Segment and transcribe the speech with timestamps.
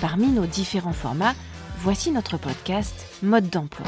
[0.00, 1.34] Parmi nos différents formats,
[1.78, 3.86] voici notre podcast Mode d'emploi.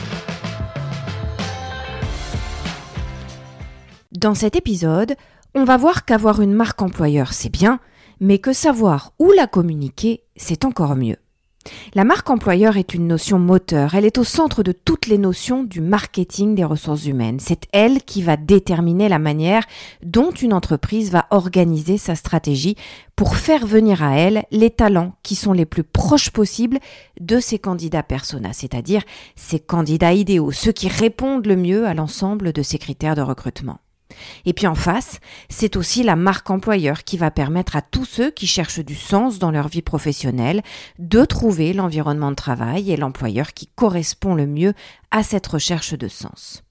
[4.13, 5.17] Dans cet épisode,
[5.55, 7.81] on va voir qu'avoir une marque employeur, c'est bien,
[8.21, 11.17] mais que savoir où la communiquer, c'est encore mieux.
[11.95, 15.65] La marque employeur est une notion moteur, elle est au centre de toutes les notions
[15.65, 17.41] du marketing des ressources humaines.
[17.41, 19.65] C'est elle qui va déterminer la manière
[20.03, 22.77] dont une entreprise va organiser sa stratégie
[23.15, 26.79] pour faire venir à elle les talents qui sont les plus proches possibles
[27.21, 29.03] de ses candidats persona, c'est-à-dire
[29.35, 33.79] ses candidats idéaux, ceux qui répondent le mieux à l'ensemble de ses critères de recrutement.
[34.45, 38.31] Et puis en face, c'est aussi la marque employeur qui va permettre à tous ceux
[38.31, 40.63] qui cherchent du sens dans leur vie professionnelle
[40.99, 44.75] de trouver l'environnement de travail et l'employeur qui correspond le mieux
[45.11, 46.63] à cette recherche de sens.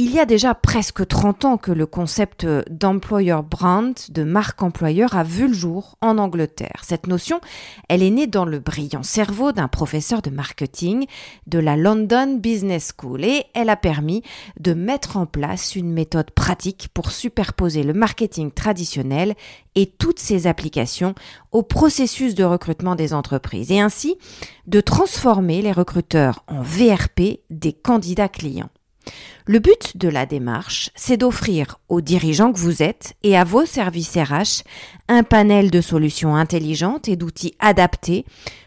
[0.00, 5.16] Il y a déjà presque 30 ans que le concept d'employer brand, de marque employeur,
[5.16, 6.82] a vu le jour en Angleterre.
[6.84, 7.40] Cette notion,
[7.88, 11.06] elle est née dans le brillant cerveau d'un professeur de marketing
[11.48, 14.22] de la London Business School et elle a permis
[14.60, 19.34] de mettre en place une méthode pratique pour superposer le marketing traditionnel
[19.74, 21.16] et toutes ses applications
[21.50, 24.16] au processus de recrutement des entreprises et ainsi
[24.68, 28.70] de transformer les recruteurs en VRP des candidats clients.
[29.46, 33.64] Le but de la démarche, c'est d'offrir aux dirigeants que vous êtes et à vos
[33.64, 34.62] services RH
[35.08, 38.26] un panel de solutions intelligentes et d'outils adaptés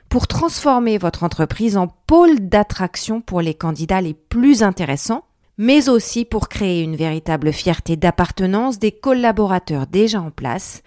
[0.09, 5.24] pour transformer votre entreprise en pôle d'attraction pour les candidats les plus intéressants,
[5.57, 10.81] mais aussi pour créer une véritable fierté d'appartenance des collaborateurs déjà en place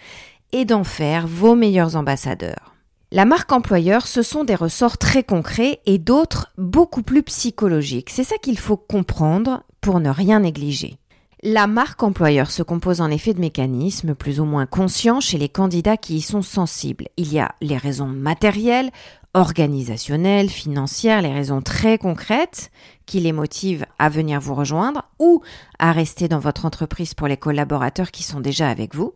[0.53, 2.74] et d'en faire vos meilleurs ambassadeurs.
[3.15, 8.11] La marque employeur, ce sont des ressorts très concrets et d'autres beaucoup plus psychologiques.
[8.11, 10.99] C'est ça qu'il faut comprendre pour ne rien négliger.
[11.45, 15.49] La marque employeur se compose en effet de mécanismes plus ou moins conscients chez les
[15.49, 17.07] candidats qui y sont sensibles.
[17.17, 18.91] Il y a les raisons matérielles,
[19.33, 22.73] organisationnelles, financières, les raisons très concrètes
[23.07, 25.41] qui les motivent à venir vous rejoindre ou
[25.79, 29.15] à rester dans votre entreprise pour les collaborateurs qui sont déjà avec vous.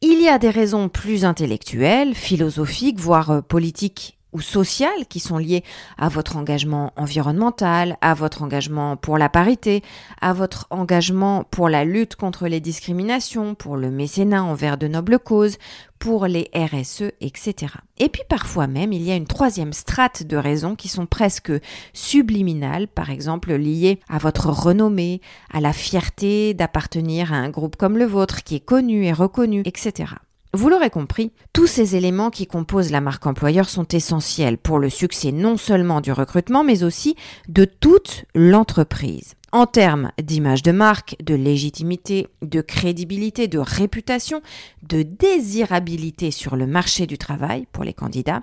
[0.00, 5.64] Il y a des raisons plus intellectuelles, philosophiques, voire euh, politiques sociales qui sont liées
[5.96, 9.82] à votre engagement environnemental, à votre engagement pour la parité,
[10.20, 15.18] à votre engagement pour la lutte contre les discriminations, pour le mécénat envers de nobles
[15.18, 15.58] causes,
[15.98, 17.72] pour les RSE, etc.
[17.98, 21.52] Et puis parfois même, il y a une troisième strate de raisons qui sont presque
[21.92, 25.20] subliminales, par exemple liées à votre renommée,
[25.52, 29.62] à la fierté d'appartenir à un groupe comme le vôtre qui est connu et reconnu,
[29.64, 30.14] etc.
[30.54, 34.88] Vous l'aurez compris, tous ces éléments qui composent la marque employeur sont essentiels pour le
[34.88, 37.16] succès non seulement du recrutement, mais aussi
[37.48, 39.34] de toute l'entreprise.
[39.52, 44.40] En termes d'image de marque, de légitimité, de crédibilité, de réputation,
[44.88, 48.42] de désirabilité sur le marché du travail pour les candidats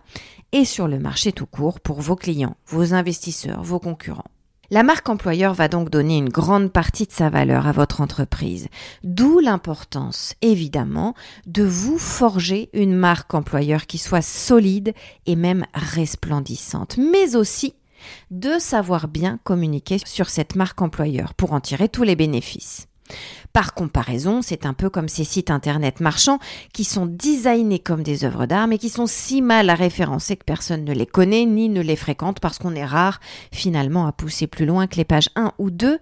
[0.51, 4.29] et sur le marché tout court pour vos clients, vos investisseurs, vos concurrents.
[4.71, 8.67] La marque employeur va donc donner une grande partie de sa valeur à votre entreprise,
[9.03, 11.13] d'où l'importance, évidemment,
[11.45, 14.93] de vous forger une marque employeur qui soit solide
[15.27, 17.75] et même resplendissante, mais aussi
[18.31, 22.87] de savoir bien communiquer sur cette marque employeur pour en tirer tous les bénéfices.
[23.55, 26.39] Par comparaison, c'est un peu comme ces sites internet marchands
[26.73, 30.43] qui sont designés comme des œuvres d'art mais qui sont si mal à référencer que
[30.43, 33.21] personne ne les connaît ni ne les fréquente parce qu'on est rare
[33.53, 35.99] finalement à pousser plus loin que les pages 1 ou 2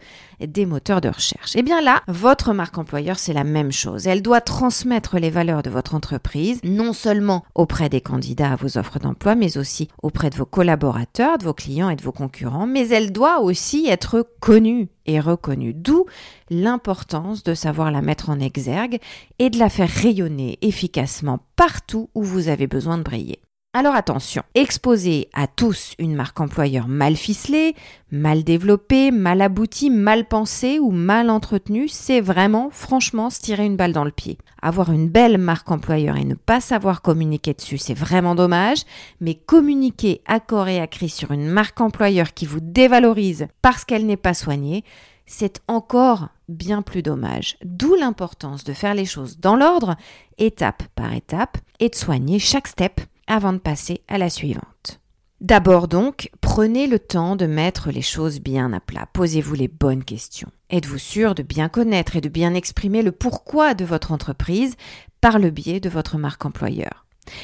[0.47, 1.55] des moteurs de recherche.
[1.55, 4.07] Et eh bien là, votre marque employeur, c'est la même chose.
[4.07, 8.77] Elle doit transmettre les valeurs de votre entreprise, non seulement auprès des candidats à vos
[8.77, 12.67] offres d'emploi, mais aussi auprès de vos collaborateurs, de vos clients et de vos concurrents,
[12.67, 15.73] mais elle doit aussi être connue et reconnue.
[15.73, 16.05] D'où
[16.49, 18.99] l'importance de savoir la mettre en exergue
[19.39, 23.39] et de la faire rayonner efficacement partout où vous avez besoin de briller.
[23.75, 27.73] Alors attention, exposer à tous une marque employeur mal ficelée,
[28.11, 33.75] mal développée, mal aboutie, mal pensée ou mal entretenue, c'est vraiment franchement se tirer une
[33.75, 34.37] balle dans le pied.
[34.61, 38.83] Avoir une belle marque employeur et ne pas savoir communiquer dessus, c'est vraiment dommage,
[39.19, 43.85] mais communiquer à corps et à cri sur une marque employeur qui vous dévalorise parce
[43.85, 44.83] qu'elle n'est pas soignée,
[45.25, 47.57] c'est encore bien plus dommage.
[47.63, 49.95] D'où l'importance de faire les choses dans l'ordre,
[50.37, 54.99] étape par étape, et de soigner chaque step avant de passer à la suivante.
[55.41, 59.07] D'abord donc, prenez le temps de mettre les choses bien à plat.
[59.11, 60.49] Posez-vous les bonnes questions.
[60.69, 64.75] Êtes-vous sûr de bien connaître et de bien exprimer le pourquoi de votre entreprise
[65.19, 67.02] par le biais de votre marque employeur?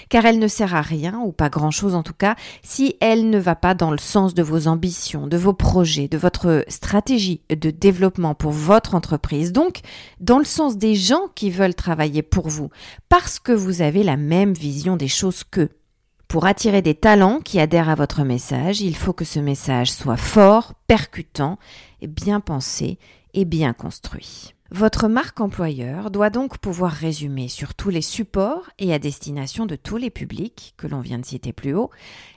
[0.09, 3.39] Car elle ne sert à rien, ou pas grand-chose en tout cas, si elle ne
[3.39, 7.71] va pas dans le sens de vos ambitions, de vos projets, de votre stratégie de
[7.71, 9.79] développement pour votre entreprise, donc
[10.19, 12.69] dans le sens des gens qui veulent travailler pour vous,
[13.09, 15.69] parce que vous avez la même vision des choses qu'eux.
[16.27, 20.15] Pour attirer des talents qui adhèrent à votre message, il faut que ce message soit
[20.15, 21.57] fort, percutant,
[22.07, 22.99] bien pensé
[23.33, 24.53] et bien construit.
[24.71, 29.75] Votre marque employeur doit donc pouvoir résumer sur tous les supports et à destination de
[29.75, 31.89] tous les publics que l'on vient de citer plus haut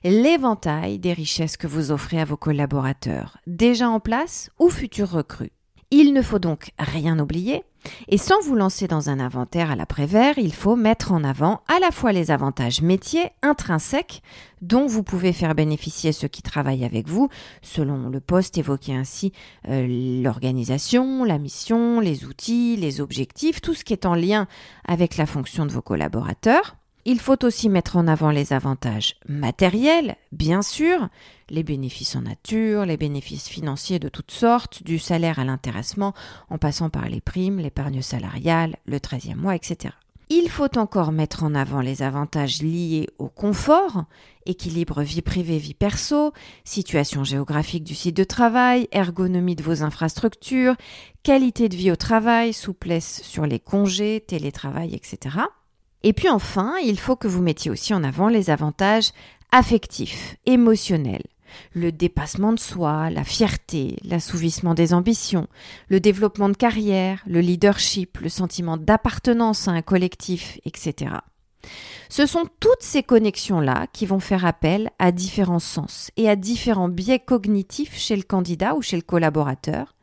[0.02, 5.52] l'éventail des richesses que vous offrez à vos collaborateurs, déjà en place ou futurs recrues?
[5.94, 7.64] Il ne faut donc rien oublier,
[8.08, 11.80] et sans vous lancer dans un inventaire à l'après-vert, il faut mettre en avant à
[11.80, 14.22] la fois les avantages métiers intrinsèques
[14.62, 17.28] dont vous pouvez faire bénéficier ceux qui travaillent avec vous,
[17.60, 19.34] selon le poste évoqué ainsi
[19.68, 24.46] euh, l'organisation, la mission, les outils, les objectifs, tout ce qui est en lien
[24.88, 26.76] avec la fonction de vos collaborateurs.
[27.04, 31.08] Il faut aussi mettre en avant les avantages matériels, bien sûr,
[31.50, 36.14] les bénéfices en nature, les bénéfices financiers de toutes sortes, du salaire à l'intéressement,
[36.48, 39.94] en passant par les primes, l'épargne salariale, le 13e mois, etc.
[40.28, 44.04] Il faut encore mettre en avant les avantages liés au confort,
[44.46, 46.32] équilibre vie privée, vie perso,
[46.64, 50.76] situation géographique du site de travail, ergonomie de vos infrastructures,
[51.24, 55.40] qualité de vie au travail, souplesse sur les congés, télétravail, etc.
[56.02, 59.12] Et puis enfin, il faut que vous mettiez aussi en avant les avantages
[59.52, 61.24] affectifs, émotionnels,
[61.72, 65.46] le dépassement de soi, la fierté, l'assouvissement des ambitions,
[65.88, 71.14] le développement de carrière, le leadership, le sentiment d'appartenance à un collectif, etc.
[72.08, 76.88] Ce sont toutes ces connexions-là qui vont faire appel à différents sens et à différents
[76.88, 79.94] biais cognitifs chez le candidat ou chez le collaborateur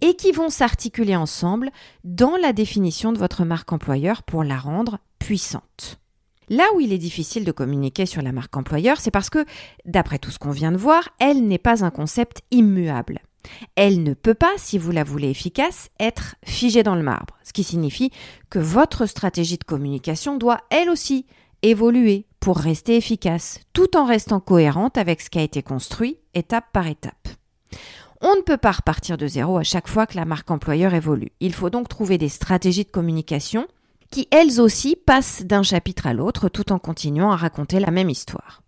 [0.00, 1.70] et qui vont s'articuler ensemble
[2.04, 6.00] dans la définition de votre marque employeur pour la rendre puissante.
[6.48, 9.44] Là où il est difficile de communiquer sur la marque employeur, c'est parce que,
[9.84, 13.20] d'après tout ce qu'on vient de voir, elle n'est pas un concept immuable.
[13.76, 17.52] Elle ne peut pas, si vous la voulez efficace, être figée dans le marbre, ce
[17.52, 18.10] qui signifie
[18.50, 21.26] que votre stratégie de communication doit, elle aussi,
[21.62, 26.66] évoluer pour rester efficace, tout en restant cohérente avec ce qui a été construit étape
[26.72, 27.28] par étape.
[28.22, 31.32] On ne peut pas repartir de zéro à chaque fois que la marque employeur évolue.
[31.40, 33.66] Il faut donc trouver des stratégies de communication
[34.10, 38.10] qui elles aussi passent d'un chapitre à l'autre tout en continuant à raconter la même
[38.10, 38.62] histoire.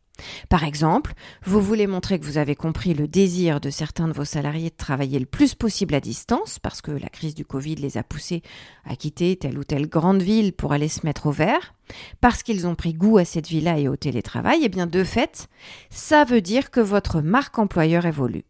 [0.49, 1.15] Par exemple,
[1.45, 4.77] vous voulez montrer que vous avez compris le désir de certains de vos salariés de
[4.77, 8.43] travailler le plus possible à distance, parce que la crise du Covid les a poussés
[8.85, 11.75] à quitter telle ou telle grande ville pour aller se mettre au vert,
[12.21, 15.05] parce qu'ils ont pris goût à cette vie-là et au télétravail, et eh bien de
[15.05, 15.49] fait,
[15.91, 18.45] ça veut dire que votre marque employeur évolue.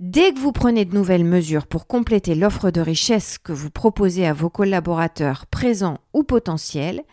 [0.00, 4.26] Dès que vous prenez de nouvelles mesures pour compléter l'offre de richesse que vous proposez
[4.26, 7.04] à vos collaborateurs présents ou potentiels,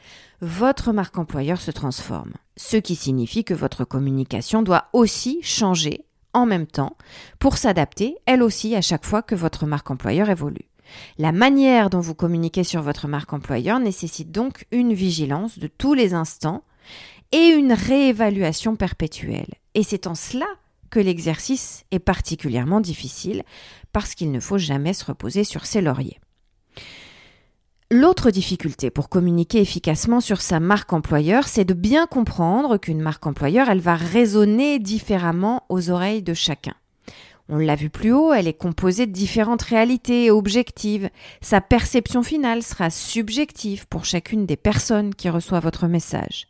[0.41, 2.33] votre marque employeur se transforme.
[2.57, 6.97] Ce qui signifie que votre communication doit aussi changer en même temps
[7.39, 10.67] pour s'adapter, elle aussi, à chaque fois que votre marque employeur évolue.
[11.17, 15.93] La manière dont vous communiquez sur votre marque employeur nécessite donc une vigilance de tous
[15.93, 16.63] les instants
[17.31, 19.53] et une réévaluation perpétuelle.
[19.73, 20.47] Et c'est en cela
[20.89, 23.43] que l'exercice est particulièrement difficile
[23.93, 26.19] parce qu'il ne faut jamais se reposer sur ses lauriers.
[27.93, 33.27] L'autre difficulté pour communiquer efficacement sur sa marque employeur, c'est de bien comprendre qu'une marque
[33.27, 36.73] employeur, elle va résonner différemment aux oreilles de chacun.
[37.49, 41.09] On l'a vu plus haut, elle est composée de différentes réalités objectives.
[41.41, 46.47] Sa perception finale sera subjective pour chacune des personnes qui reçoivent votre message.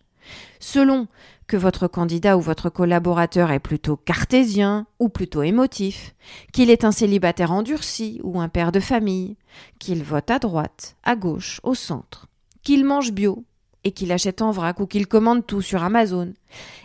[0.60, 1.08] Selon
[1.48, 6.16] que votre candidat ou votre collaborateur est plutôt cartésien ou plutôt émotif,
[6.54, 9.36] qu'il est un célibataire endurci ou un père de famille,
[9.80, 12.28] qu'il vote à droite, à gauche, au centre,
[12.64, 13.44] qu'il mange bio
[13.84, 16.34] et qu'il achète en vrac ou qu'il commande tout sur Amazon,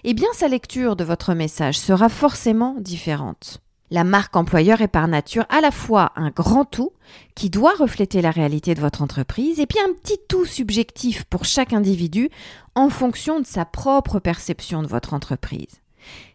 [0.02, 3.60] eh bien sa lecture de votre message sera forcément différente.
[3.90, 6.92] La marque employeur est par nature à la fois un grand tout
[7.36, 11.44] qui doit refléter la réalité de votre entreprise et puis un petit tout subjectif pour
[11.44, 12.28] chaque individu
[12.74, 15.80] en fonction de sa propre perception de votre entreprise.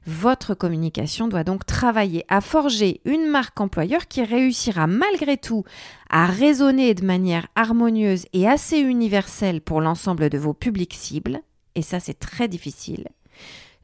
[0.06, 5.66] Votre communication doit donc travailler à forger une marque employeur qui réussira malgré tout
[6.10, 11.42] à résonner de manière harmonieuse et assez universelle pour l'ensemble de vos publics cibles,
[11.76, 13.08] et ça c'est très difficile,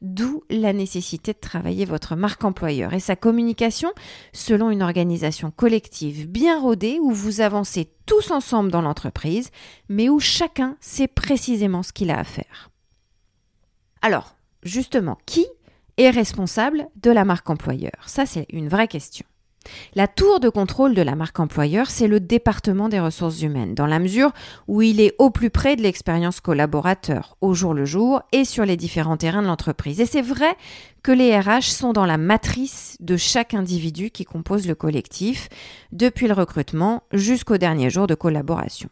[0.00, 3.90] D'où la nécessité de travailler votre marque employeur et sa communication
[4.32, 9.50] selon une organisation collective bien rodée où vous avancez tous ensemble dans l'entreprise,
[9.88, 12.70] mais où chacun sait précisément ce qu'il a à faire.
[14.00, 15.46] Alors, justement, qui
[15.96, 18.04] est responsable de la marque employeur?
[18.06, 19.26] Ça, c'est une vraie question.
[19.94, 23.86] La tour de contrôle de la marque employeur, c'est le département des ressources humaines, dans
[23.86, 24.32] la mesure
[24.66, 28.64] où il est au plus près de l'expérience collaborateur, au jour le jour et sur
[28.64, 30.00] les différents terrains de l'entreprise.
[30.00, 30.56] Et c'est vrai
[31.02, 35.48] que les RH sont dans la matrice de chaque individu qui compose le collectif,
[35.92, 38.88] depuis le recrutement jusqu'au dernier jour de collaboration.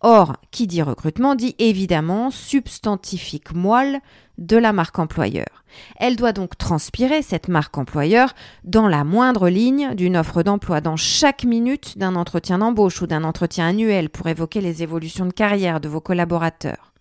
[0.00, 4.00] Or, qui dit recrutement dit évidemment substantifique moelle
[4.38, 5.64] de la marque employeur.
[5.96, 8.34] Elle doit donc transpirer cette marque employeur
[8.64, 13.24] dans la moindre ligne d'une offre d'emploi, dans chaque minute d'un entretien d'embauche ou d'un
[13.24, 16.92] entretien annuel pour évoquer les évolutions de carrière de vos collaborateurs.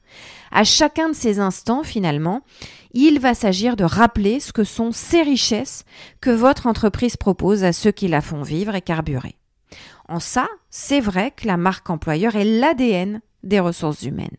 [0.51, 2.41] À chacun de ces instants, finalement,
[2.93, 5.85] il va s'agir de rappeler ce que sont ces richesses
[6.21, 9.38] que votre entreprise propose à ceux qui la font vivre et carburer.
[10.07, 14.37] En ça, c'est vrai que la marque employeur est l'ADN des ressources humaines.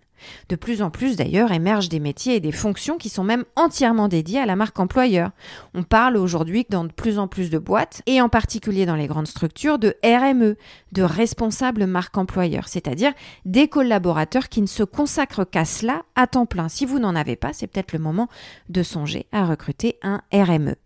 [0.48, 4.08] De plus en plus d'ailleurs émergent des métiers et des fonctions qui sont même entièrement
[4.08, 5.30] dédiés à la marque employeur.
[5.74, 9.06] On parle aujourd'hui dans de plus en plus de boîtes, et en particulier dans les
[9.06, 10.56] grandes structures, de RME,
[10.92, 13.12] de responsables marque employeur, c'est-à-dire
[13.44, 16.68] des collaborateurs qui ne se consacrent qu'à cela à temps plein.
[16.68, 18.28] Si vous n'en avez pas, c'est peut-être le moment
[18.68, 20.76] de songer à recruter un RME.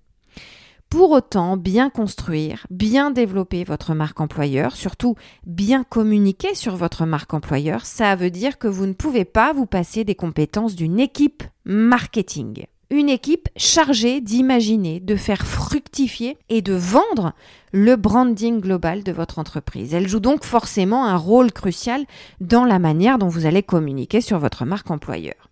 [0.91, 7.35] Pour autant, bien construire, bien développer votre marque employeur, surtout bien communiquer sur votre marque
[7.35, 11.43] employeur, ça veut dire que vous ne pouvez pas vous passer des compétences d'une équipe
[11.64, 12.67] marketing.
[12.91, 17.33] Une équipe chargée d'imaginer, de faire fructifier et de vendre
[17.73, 19.95] le branding global de votre entreprise.
[19.95, 22.05] Elle joue donc forcément un rôle crucial
[22.41, 25.50] dans la manière dont vous allez communiquer sur votre marque employeur.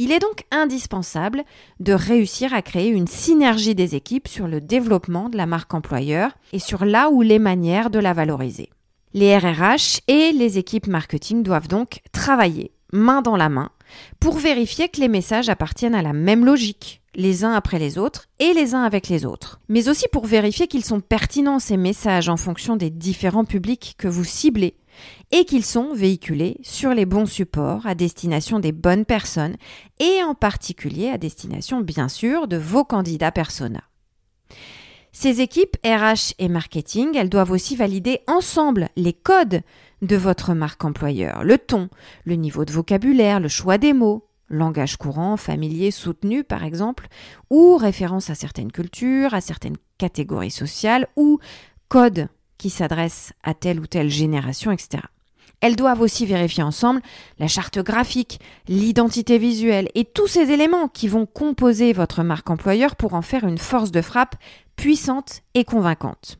[0.00, 1.42] Il est donc indispensable
[1.80, 6.30] de réussir à créer une synergie des équipes sur le développement de la marque employeur
[6.52, 8.70] et sur là où les manières de la valoriser.
[9.12, 13.70] Les RRH et les équipes marketing doivent donc travailler main dans la main
[14.20, 18.26] pour vérifier que les messages appartiennent à la même logique, les uns après les autres
[18.38, 19.58] et les uns avec les autres.
[19.68, 24.06] Mais aussi pour vérifier qu'ils sont pertinents ces messages en fonction des différents publics que
[24.06, 24.76] vous ciblez
[25.30, 29.56] et qu'ils sont véhiculés sur les bons supports à destination des bonnes personnes
[30.00, 33.82] et en particulier à destination bien sûr de vos candidats persona.
[35.12, 39.62] Ces équipes RH et marketing, elles doivent aussi valider ensemble les codes
[40.02, 41.88] de votre marque employeur, le ton,
[42.24, 47.08] le niveau de vocabulaire, le choix des mots, langage courant, familier, soutenu par exemple,
[47.50, 51.38] ou référence à certaines cultures, à certaines catégories sociales, ou
[51.88, 55.02] codes qui s'adressent à telle ou telle génération, etc.
[55.60, 57.02] Elles doivent aussi vérifier ensemble
[57.38, 62.94] la charte graphique, l'identité visuelle et tous ces éléments qui vont composer votre marque employeur
[62.96, 64.36] pour en faire une force de frappe
[64.76, 66.38] puissante et convaincante.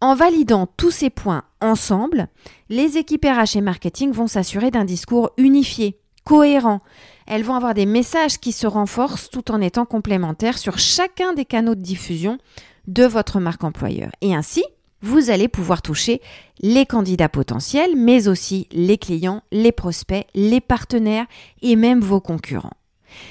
[0.00, 2.28] En validant tous ces points ensemble,
[2.70, 6.80] les équipes RH et marketing vont s'assurer d'un discours unifié, cohérent.
[7.26, 11.44] Elles vont avoir des messages qui se renforcent tout en étant complémentaires sur chacun des
[11.44, 12.38] canaux de diffusion
[12.86, 14.10] de votre marque employeur.
[14.22, 14.64] Et ainsi,
[15.02, 16.20] vous allez pouvoir toucher
[16.60, 21.26] les candidats potentiels, mais aussi les clients, les prospects, les partenaires
[21.62, 22.76] et même vos concurrents.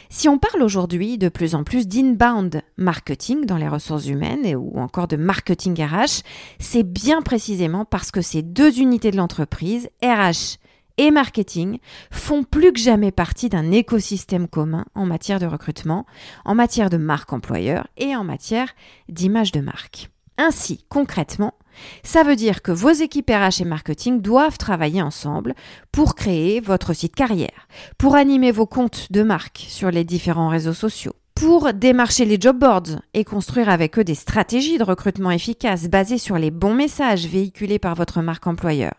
[0.09, 4.79] Si on parle aujourd'hui de plus en plus d'inbound marketing dans les ressources humaines ou
[4.79, 6.23] encore de marketing RH,
[6.59, 10.57] c'est bien précisément parce que ces deux unités de l'entreprise, RH
[10.97, 11.79] et marketing,
[12.11, 16.05] font plus que jamais partie d'un écosystème commun en matière de recrutement,
[16.43, 18.75] en matière de marque employeur et en matière
[19.07, 20.09] d'image de marque.
[20.39, 21.53] Ainsi, concrètement,
[22.01, 25.53] ça veut dire que vos équipes RH et marketing doivent travailler ensemble
[25.91, 27.67] pour créer votre site carrière,
[27.98, 32.58] pour animer vos comptes de marque sur les différents réseaux sociaux, pour démarcher les job
[32.58, 37.27] boards et construire avec eux des stratégies de recrutement efficaces basées sur les bons messages
[37.27, 38.93] véhiculés par votre marque employeur.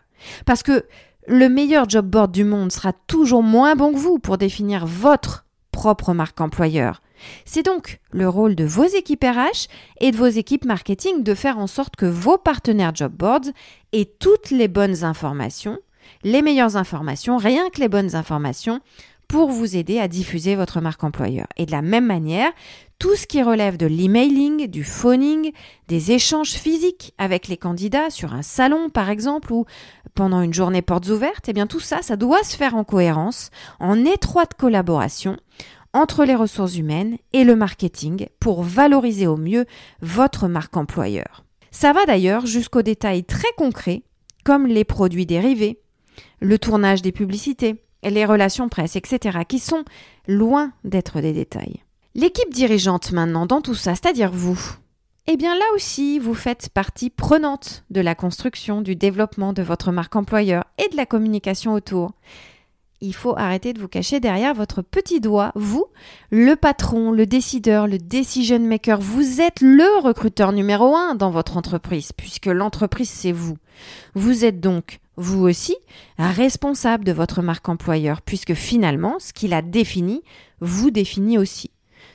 [0.45, 0.85] Parce que
[1.25, 5.45] le meilleur job board du monde sera toujours moins bon que vous pour définir votre
[5.71, 7.01] propre marque employeur.
[7.45, 9.67] C'est donc le rôle de vos équipes RH
[9.99, 13.51] et de vos équipes marketing de faire en sorte que vos partenaires job boards
[13.93, 15.79] aient toutes les bonnes informations,
[16.23, 18.81] les meilleures informations, rien que les bonnes informations
[19.31, 21.47] pour vous aider à diffuser votre marque employeur.
[21.55, 22.51] Et de la même manière,
[22.99, 25.53] tout ce qui relève de l'emailing, du phoning,
[25.87, 29.65] des échanges physiques avec les candidats sur un salon par exemple ou
[30.15, 33.51] pendant une journée portes ouvertes, eh bien tout ça, ça doit se faire en cohérence,
[33.79, 35.37] en étroite collaboration
[35.93, 39.65] entre les ressources humaines et le marketing pour valoriser au mieux
[40.01, 41.43] votre marque employeur.
[41.71, 44.03] Ça va d'ailleurs jusqu'aux détails très concrets
[44.43, 45.79] comme les produits dérivés,
[46.39, 49.85] le tournage des publicités, les relations presse, etc., qui sont
[50.27, 51.83] loin d'être des détails.
[52.15, 54.59] L'équipe dirigeante maintenant dans tout ça, c'est-à-dire vous,
[55.27, 59.91] eh bien là aussi, vous faites partie prenante de la construction, du développement de votre
[59.91, 62.11] marque employeur et de la communication autour.
[63.01, 65.51] Il faut arrêter de vous cacher derrière votre petit doigt.
[65.55, 65.85] Vous,
[66.29, 71.57] le patron, le décideur, le decision maker, vous êtes le recruteur numéro un dans votre
[71.57, 73.57] entreprise, puisque l'entreprise, c'est vous.
[74.13, 75.75] Vous êtes donc, vous aussi,
[76.17, 80.21] responsable de votre marque employeur, puisque finalement, ce qu'il a défini,
[80.59, 81.71] vous définit aussi.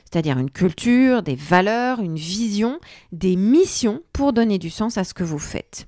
[0.09, 2.79] C'est-à-dire une culture, des valeurs, une vision,
[3.11, 5.87] des missions pour donner du sens à ce que vous faites.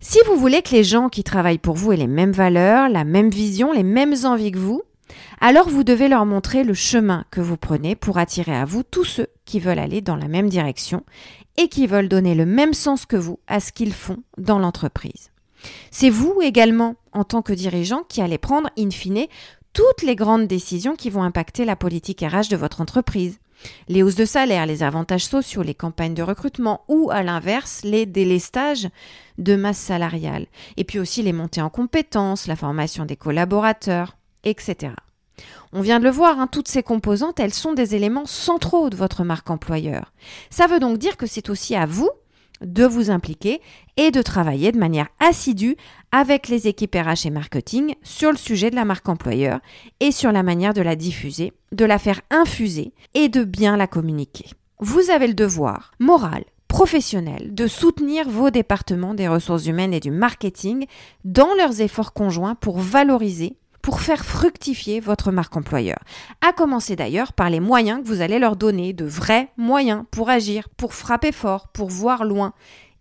[0.00, 3.02] Si vous voulez que les gens qui travaillent pour vous aient les mêmes valeurs, la
[3.02, 4.82] même vision, les mêmes envies que vous,
[5.40, 9.04] alors vous devez leur montrer le chemin que vous prenez pour attirer à vous tous
[9.04, 11.04] ceux qui veulent aller dans la même direction
[11.56, 15.32] et qui veulent donner le même sens que vous à ce qu'ils font dans l'entreprise.
[15.90, 19.26] C'est vous également, en tant que dirigeant, qui allez prendre, in fine,
[19.72, 23.40] toutes les grandes décisions qui vont impacter la politique RH de votre entreprise
[23.88, 28.06] les hausses de salaire, les avantages sociaux, les campagnes de recrutement ou à l'inverse les
[28.06, 28.88] délestages
[29.38, 30.46] de masse salariale.
[30.76, 34.92] Et puis aussi les montées en compétences, la formation des collaborateurs, etc.
[35.72, 38.96] On vient de le voir, hein, toutes ces composantes, elles sont des éléments centraux de
[38.96, 40.12] votre marque employeur.
[40.50, 42.10] Ça veut donc dire que c'est aussi à vous
[42.60, 43.60] de vous impliquer
[43.96, 45.76] et de travailler de manière assidue
[46.12, 49.60] avec les équipes RH et marketing sur le sujet de la marque employeur
[50.00, 53.86] et sur la manière de la diffuser, de la faire infuser et de bien la
[53.86, 54.46] communiquer.
[54.80, 60.10] Vous avez le devoir moral, professionnel, de soutenir vos départements des ressources humaines et du
[60.10, 60.86] marketing
[61.24, 63.56] dans leurs efforts conjoints pour valoriser
[63.88, 65.96] pour faire fructifier votre marque employeur.
[66.46, 70.28] À commencer d'ailleurs par les moyens que vous allez leur donner, de vrais moyens pour
[70.28, 72.52] agir, pour frapper fort, pour voir loin,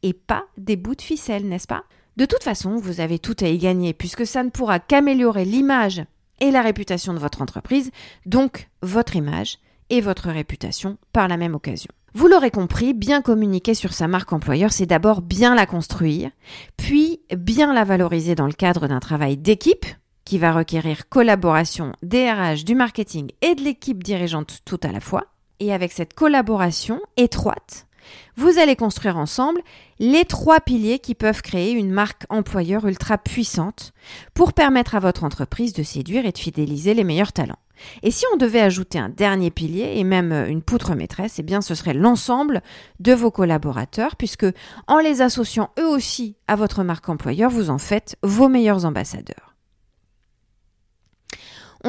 [0.01, 1.83] et pas des bouts de ficelle, n'est-ce pas?
[2.15, 6.05] De toute façon, vous avez tout à y gagner, puisque ça ne pourra qu'améliorer l'image
[6.39, 7.91] et la réputation de votre entreprise,
[8.25, 9.57] donc votre image
[9.89, 11.91] et votre réputation par la même occasion.
[12.13, 16.31] Vous l'aurez compris, bien communiquer sur sa marque employeur, c'est d'abord bien la construire,
[16.77, 19.85] puis bien la valoriser dans le cadre d'un travail d'équipe,
[20.27, 24.99] qui va requérir collaboration des RH, du marketing et de l'équipe dirigeante tout à la
[24.99, 25.27] fois.
[25.61, 27.87] Et avec cette collaboration étroite,
[28.35, 29.61] vous allez construire ensemble
[29.99, 33.93] les trois piliers qui peuvent créer une marque employeur ultra puissante
[34.33, 37.59] pour permettre à votre entreprise de séduire et de fidéliser les meilleurs talents.
[38.03, 41.61] Et si on devait ajouter un dernier pilier et même une poutre maîtresse, eh bien
[41.61, 42.61] ce serait l'ensemble
[42.99, 44.47] de vos collaborateurs puisque
[44.87, 49.46] en les associant eux aussi à votre marque employeur, vous en faites vos meilleurs ambassadeurs.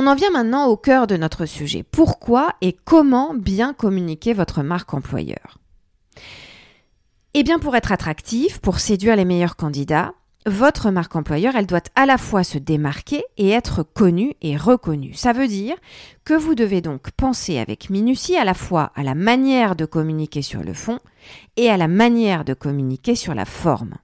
[0.01, 1.83] On en vient maintenant au cœur de notre sujet.
[1.83, 5.59] Pourquoi et comment bien communiquer votre marque employeur?
[7.35, 10.15] Eh bien pour être attractif, pour séduire les meilleurs candidats,
[10.47, 15.15] votre marque employeur, elle doit à la fois se démarquer et être connue et reconnue.
[15.15, 15.75] Ça veut dire
[16.25, 20.43] que vous devez donc penser avec minutie à la fois à la manière de communiquer
[20.43, 21.01] sur le fond
[21.57, 23.95] et à la manière de communiquer sur la forme.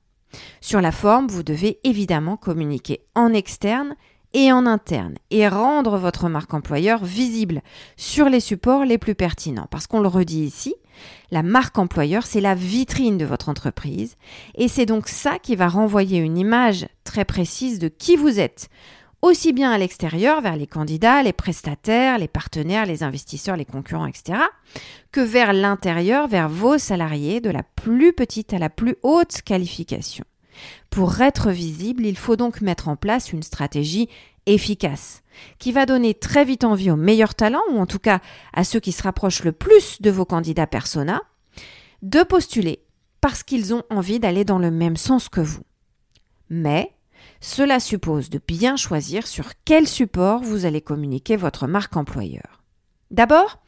[0.61, 3.95] Sur la forme, vous devez évidemment communiquer en externe
[4.35, 7.63] et en interne et rendre votre marque employeur visible
[7.97, 9.69] sur les supports les plus pertinents.
[9.71, 10.75] Parce qu'on le redit ici,
[11.31, 14.17] la marque employeur, c'est la vitrine de votre entreprise
[14.57, 18.69] et c'est donc ça qui va renvoyer une image très précise de qui vous êtes,
[19.23, 24.07] aussi bien à l'extérieur vers les candidats, les prestataires, les partenaires, les investisseurs, les concurrents,
[24.07, 24.39] etc.,
[25.13, 30.25] que vers l'intérieur, vers vos salariés, de la plus petite à la plus haute qualification.
[30.91, 34.09] Pour être visible, il faut donc mettre en place une stratégie
[34.47, 35.23] efficace,
[35.59, 38.21] qui va donner très vite envie aux meilleurs talents, ou en tout cas
[38.53, 41.23] à ceux qui se rapprochent le plus de vos candidats persona,
[42.03, 42.85] de postuler
[43.21, 45.63] parce qu'ils ont envie d'aller dans le même sens que vous.
[46.51, 46.93] Mais
[47.41, 52.63] cela suppose de bien choisir sur quel support vous allez communiquer votre marque employeur.
[53.11, 53.63] D'abord,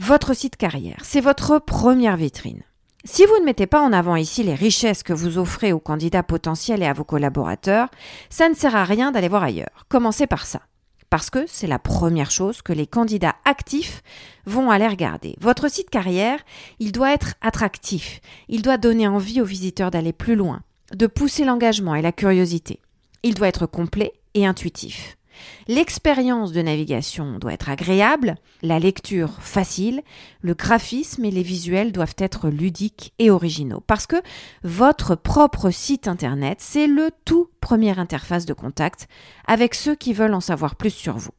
[0.00, 2.62] votre site carrière, c'est votre première vitrine.
[3.06, 6.22] Si vous ne mettez pas en avant ici les richesses que vous offrez aux candidats
[6.22, 7.88] potentiels et à vos collaborateurs,
[8.30, 9.84] ça ne sert à rien d'aller voir ailleurs.
[9.90, 10.62] Commencez par ça.
[11.10, 14.02] Parce que c'est la première chose que les candidats actifs
[14.46, 15.36] vont aller regarder.
[15.38, 16.38] Votre site carrière,
[16.78, 18.20] il doit être attractif.
[18.48, 20.62] Il doit donner envie aux visiteurs d'aller plus loin,
[20.94, 22.80] de pousser l'engagement et la curiosité.
[23.22, 25.18] Il doit être complet et intuitif.
[25.68, 30.02] L'expérience de navigation doit être agréable, la lecture facile,
[30.40, 34.22] le graphisme et les visuels doivent être ludiques et originaux parce que
[34.62, 39.08] votre propre site internet, c'est le tout première interface de contact
[39.46, 41.32] avec ceux qui veulent en savoir plus sur vous.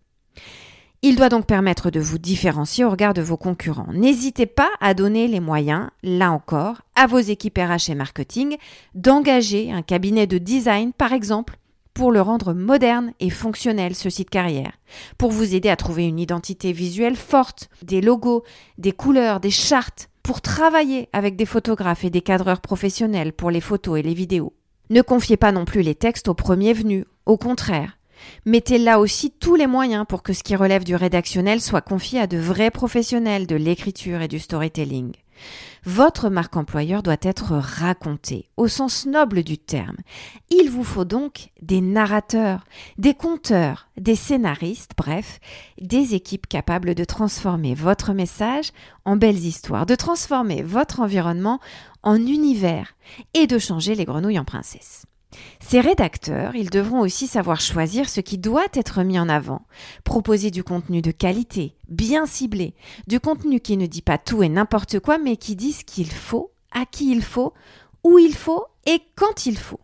[1.02, 3.94] Il doit donc permettre de vous différencier au regard de vos concurrents.
[3.94, 8.58] N'hésitez pas à donner les moyens, là encore, à vos équipes RH et marketing
[8.96, 11.60] d'engager un cabinet de design, par exemple,
[11.96, 14.74] pour le rendre moderne et fonctionnel, ce site carrière,
[15.18, 18.44] pour vous aider à trouver une identité visuelle forte, des logos,
[18.78, 23.62] des couleurs, des chartes, pour travailler avec des photographes et des cadreurs professionnels pour les
[23.62, 24.54] photos et les vidéos.
[24.90, 27.98] Ne confiez pas non plus les textes au premier venu, au contraire.
[28.46, 32.20] Mettez là aussi tous les moyens pour que ce qui relève du rédactionnel soit confié
[32.20, 35.14] à de vrais professionnels de l'écriture et du storytelling.
[35.86, 39.98] Votre marque employeur doit être racontée, au sens noble du terme.
[40.50, 42.66] Il vous faut donc des narrateurs,
[42.98, 45.40] des conteurs, des scénaristes, bref,
[45.80, 48.72] des équipes capables de transformer votre message
[49.06, 51.60] en belles histoires, de transformer votre environnement
[52.02, 52.96] en univers
[53.34, 55.06] et de changer les grenouilles en princesses.
[55.60, 59.66] Ces rédacteurs, ils devront aussi savoir choisir ce qui doit être mis en avant,
[60.04, 62.74] proposer du contenu de qualité, bien ciblé,
[63.08, 66.12] du contenu qui ne dit pas tout et n'importe quoi, mais qui dit ce qu'il
[66.12, 67.54] faut, à qui il faut,
[68.04, 69.80] où il faut et quand il faut.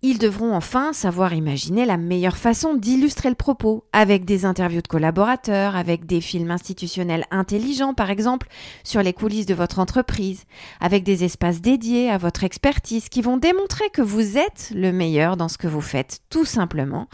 [0.00, 4.86] Ils devront enfin savoir imaginer la meilleure façon d'illustrer le propos, avec des interviews de
[4.86, 8.46] collaborateurs, avec des films institutionnels intelligents par exemple,
[8.84, 10.44] sur les coulisses de votre entreprise,
[10.78, 15.36] avec des espaces dédiés à votre expertise qui vont démontrer que vous êtes le meilleur
[15.36, 17.08] dans ce que vous faites tout simplement,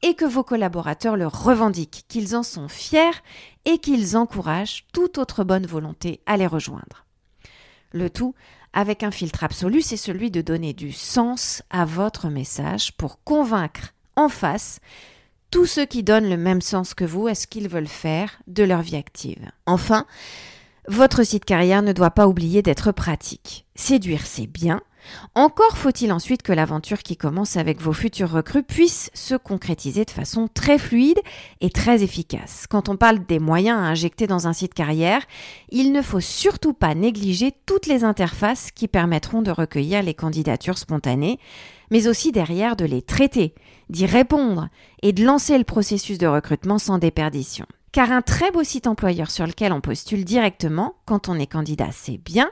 [0.00, 3.20] et que vos collaborateurs le revendiquent, qu'ils en sont fiers
[3.66, 7.04] et qu'ils encouragent toute autre bonne volonté à les rejoindre.
[7.92, 8.34] Le tout
[8.72, 13.94] avec un filtre absolu, c'est celui de donner du sens à votre message pour convaincre
[14.16, 14.80] en face
[15.50, 18.62] tous ceux qui donnent le même sens que vous à ce qu'ils veulent faire de
[18.62, 19.50] leur vie active.
[19.66, 20.06] Enfin,
[20.86, 23.66] votre site carrière ne doit pas oublier d'être pratique.
[23.74, 24.80] Séduire, c'est bien,
[25.34, 30.10] encore faut-il ensuite que l'aventure qui commence avec vos futurs recrues puisse se concrétiser de
[30.10, 31.20] façon très fluide
[31.60, 32.66] et très efficace.
[32.68, 35.22] Quand on parle des moyens à injecter dans un site carrière,
[35.70, 40.78] il ne faut surtout pas négliger toutes les interfaces qui permettront de recueillir les candidatures
[40.78, 41.38] spontanées,
[41.90, 43.54] mais aussi derrière de les traiter,
[43.88, 44.68] d'y répondre
[45.02, 47.66] et de lancer le processus de recrutement sans déperdition.
[47.92, 51.88] Car un très beau site employeur sur lequel on postule directement quand on est candidat,
[51.90, 52.50] c'est bien,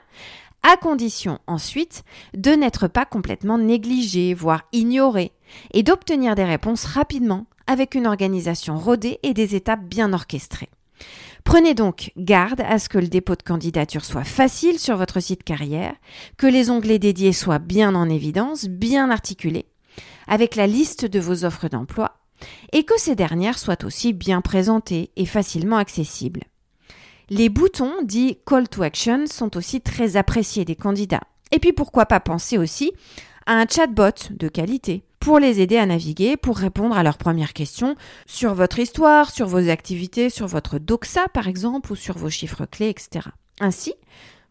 [0.62, 5.32] à condition ensuite de n'être pas complètement négligé, voire ignoré,
[5.72, 10.68] et d'obtenir des réponses rapidement avec une organisation rodée et des étapes bien orchestrées.
[11.44, 15.44] Prenez donc garde à ce que le dépôt de candidature soit facile sur votre site
[15.44, 15.94] carrière,
[16.36, 19.66] que les onglets dédiés soient bien en évidence, bien articulés,
[20.26, 22.16] avec la liste de vos offres d'emploi,
[22.72, 26.42] et que ces dernières soient aussi bien présentées et facilement accessibles.
[27.30, 31.24] Les boutons dits call to action sont aussi très appréciés des candidats.
[31.52, 32.92] Et puis pourquoi pas penser aussi
[33.44, 37.52] à un chatbot de qualité pour les aider à naviguer, pour répondre à leurs premières
[37.52, 42.30] questions sur votre histoire, sur vos activités, sur votre doxa par exemple, ou sur vos
[42.30, 43.28] chiffres clés, etc.
[43.60, 43.92] Ainsi,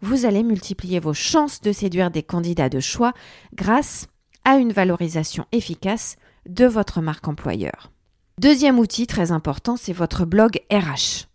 [0.02, 3.14] vous allez multiplier vos chances de séduire des candidats de choix
[3.56, 4.06] grâce
[4.46, 6.16] à une valorisation efficace
[6.48, 7.92] de votre marque employeur.
[8.40, 11.27] Deuxième outil très important, c'est votre blog RH.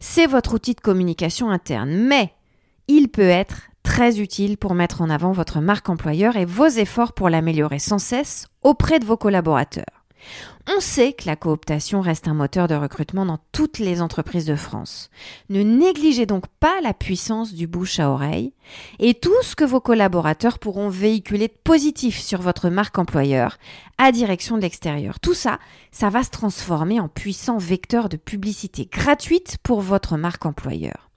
[0.00, 2.32] C'est votre outil de communication interne, mais
[2.88, 7.12] il peut être très utile pour mettre en avant votre marque employeur et vos efforts
[7.12, 9.84] pour l'améliorer sans cesse auprès de vos collaborateurs.
[10.68, 14.56] On sait que la cooptation reste un moteur de recrutement dans toutes les entreprises de
[14.56, 15.10] France.
[15.48, 18.52] Ne négligez donc pas la puissance du bouche à oreille
[18.98, 23.56] et tout ce que vos collaborateurs pourront véhiculer de positif sur votre marque employeur
[23.96, 25.18] à direction de l'extérieur.
[25.18, 25.58] Tout ça,
[25.92, 31.10] ça va se transformer en puissant vecteur de publicité gratuite pour votre marque employeur.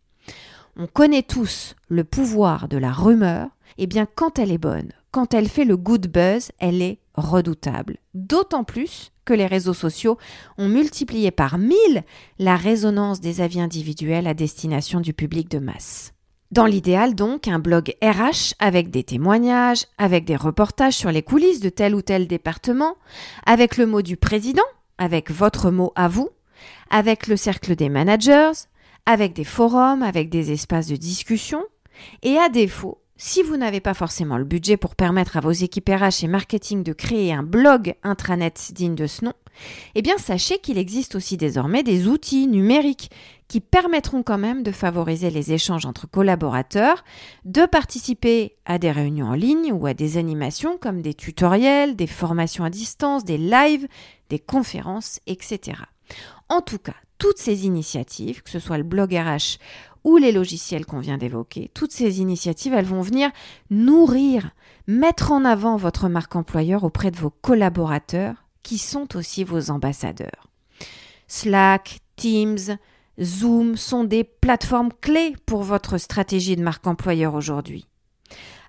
[0.78, 4.92] On connaît tous le pouvoir de la rumeur, et eh bien quand elle est bonne,
[5.12, 7.97] quand elle fait le good buzz, elle est redoutable.
[8.13, 10.17] D'autant plus que les réseaux sociaux
[10.58, 12.04] ont multiplié par mille
[12.39, 16.13] la résonance des avis individuels à destination du public de masse.
[16.52, 21.62] Dans l'idéal donc, un blog RH avec des témoignages, avec des reportages sur les coulisses
[21.62, 22.95] de tel ou tel département,
[23.45, 24.62] avec le mot du président,
[24.99, 26.30] avec votre mot à vous,
[26.91, 28.52] avec le cercle des managers,
[29.06, 31.63] avec des forums, avec des espaces de discussion,
[32.21, 35.89] et à défaut, si vous n'avez pas forcément le budget pour permettre à vos équipes
[35.89, 39.34] RH et marketing de créer un blog intranet digne de ce nom,
[39.93, 43.12] eh bien sachez qu'il existe aussi désormais des outils numériques
[43.47, 47.04] qui permettront quand même de favoriser les échanges entre collaborateurs,
[47.45, 52.08] de participer à des réunions en ligne ou à des animations comme des tutoriels, des
[52.08, 53.88] formations à distance, des lives,
[54.30, 55.78] des conférences, etc.
[56.49, 59.60] En tout cas, toutes ces initiatives, que ce soit le blog RH
[60.04, 63.32] ou les logiciels qu'on vient d'évoquer, toutes ces initiatives, elles vont venir
[63.70, 64.52] nourrir,
[64.88, 70.48] mettre en avant votre marque employeur auprès de vos collaborateurs qui sont aussi vos ambassadeurs.
[71.28, 72.78] Slack, Teams,
[73.22, 77.88] Zoom sont des plateformes clés pour votre stratégie de marque employeur aujourd'hui.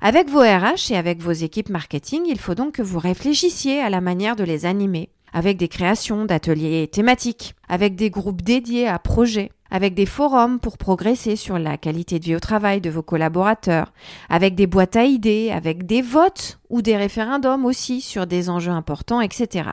[0.00, 3.88] Avec vos RH et avec vos équipes marketing, il faut donc que vous réfléchissiez à
[3.88, 8.98] la manière de les animer, avec des créations d'ateliers thématiques, avec des groupes dédiés à
[8.98, 13.02] projets, avec des forums pour progresser sur la qualité de vie au travail de vos
[13.02, 13.92] collaborateurs,
[14.30, 18.70] avec des boîtes à idées, avec des votes ou des référendums aussi sur des enjeux
[18.70, 19.70] importants, etc.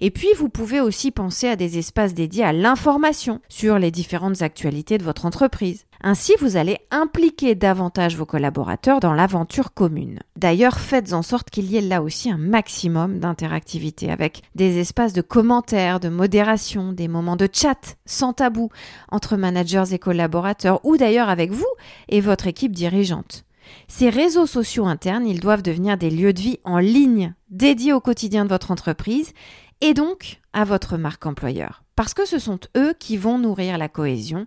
[0.00, 4.42] Et puis, vous pouvez aussi penser à des espaces dédiés à l'information sur les différentes
[4.42, 5.85] actualités de votre entreprise.
[6.02, 10.20] Ainsi, vous allez impliquer davantage vos collaborateurs dans l'aventure commune.
[10.36, 15.12] D'ailleurs, faites en sorte qu'il y ait là aussi un maximum d'interactivité avec des espaces
[15.12, 18.70] de commentaires, de modération, des moments de chat sans tabou
[19.10, 21.64] entre managers et collaborateurs ou d'ailleurs avec vous
[22.08, 23.44] et votre équipe dirigeante.
[23.88, 28.00] Ces réseaux sociaux internes, ils doivent devenir des lieux de vie en ligne dédiés au
[28.00, 29.32] quotidien de votre entreprise
[29.80, 31.82] et donc à votre marque employeur.
[31.94, 34.44] Parce que ce sont eux qui vont nourrir la cohésion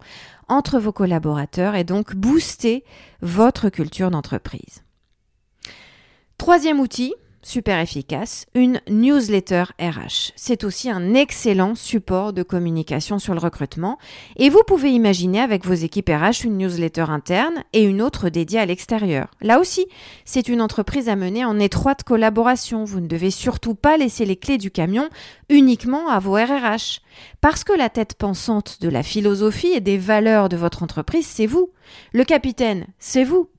[0.47, 2.83] entre vos collaborateurs et donc booster
[3.21, 4.83] votre culture d'entreprise.
[6.37, 10.31] Troisième outil, super efficace, une newsletter RH.
[10.35, 13.97] C'est aussi un excellent support de communication sur le recrutement
[14.35, 18.59] et vous pouvez imaginer avec vos équipes RH une newsletter interne et une autre dédiée
[18.59, 19.27] à l'extérieur.
[19.41, 19.87] Là aussi,
[20.25, 22.83] c'est une entreprise à mener en étroite collaboration.
[22.83, 25.09] Vous ne devez surtout pas laisser les clés du camion
[25.49, 27.01] uniquement à vos RRH.
[27.41, 31.47] Parce que la tête pensante de la philosophie et des valeurs de votre entreprise, c'est
[31.47, 31.71] vous.
[32.13, 33.49] Le capitaine, c'est vous.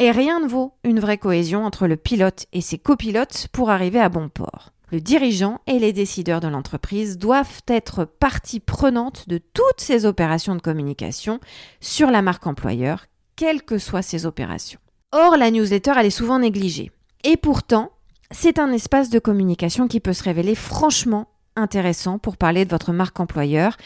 [0.00, 4.00] Et rien ne vaut une vraie cohésion entre le pilote et ses copilotes pour arriver
[4.00, 4.72] à bon port.
[4.90, 10.56] Le dirigeant et les décideurs de l'entreprise doivent être partie prenante de toutes ces opérations
[10.56, 11.38] de communication
[11.80, 13.04] sur la marque employeur,
[13.36, 14.80] quelles que soient ces opérations.
[15.12, 16.90] Or, la newsletter, elle est souvent négligée.
[17.22, 17.90] Et pourtant,
[18.30, 22.92] c'est un espace de communication qui peut se révéler franchement intéressant pour parler de votre
[22.92, 23.76] marque employeur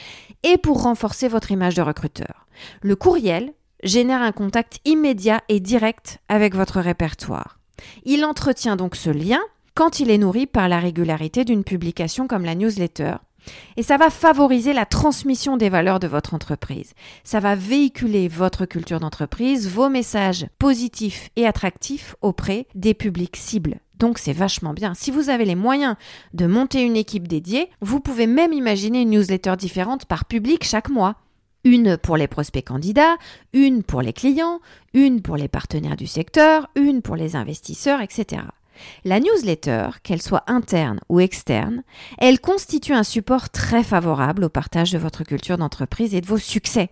[0.45, 2.47] et pour renforcer votre image de recruteur.
[2.83, 3.53] Le courriel
[3.85, 7.59] génère un contact immédiat et direct avec votre répertoire.
[8.05, 9.41] Il entretient donc ce lien
[9.75, 13.15] quand il est nourri par la régularité d'une publication comme la newsletter.
[13.77, 16.95] Et ça va favoriser la transmission des valeurs de votre entreprise.
[17.25, 23.81] Ça va véhiculer votre culture d'entreprise, vos messages positifs et attractifs auprès des publics cibles.
[23.99, 24.95] Donc c'est vachement bien.
[24.95, 25.97] Si vous avez les moyens
[26.33, 30.89] de monter une équipe dédiée, vous pouvez même imaginer une newsletter différente par public chaque
[30.89, 31.17] mois.
[31.65, 33.17] Une pour les prospects candidats,
[33.53, 34.61] une pour les clients,
[34.93, 38.43] une pour les partenaires du secteur, une pour les investisseurs, etc.
[39.05, 41.83] La newsletter, qu'elle soit interne ou externe,
[42.19, 46.39] elle constitue un support très favorable au partage de votre culture d'entreprise et de vos
[46.39, 46.91] succès.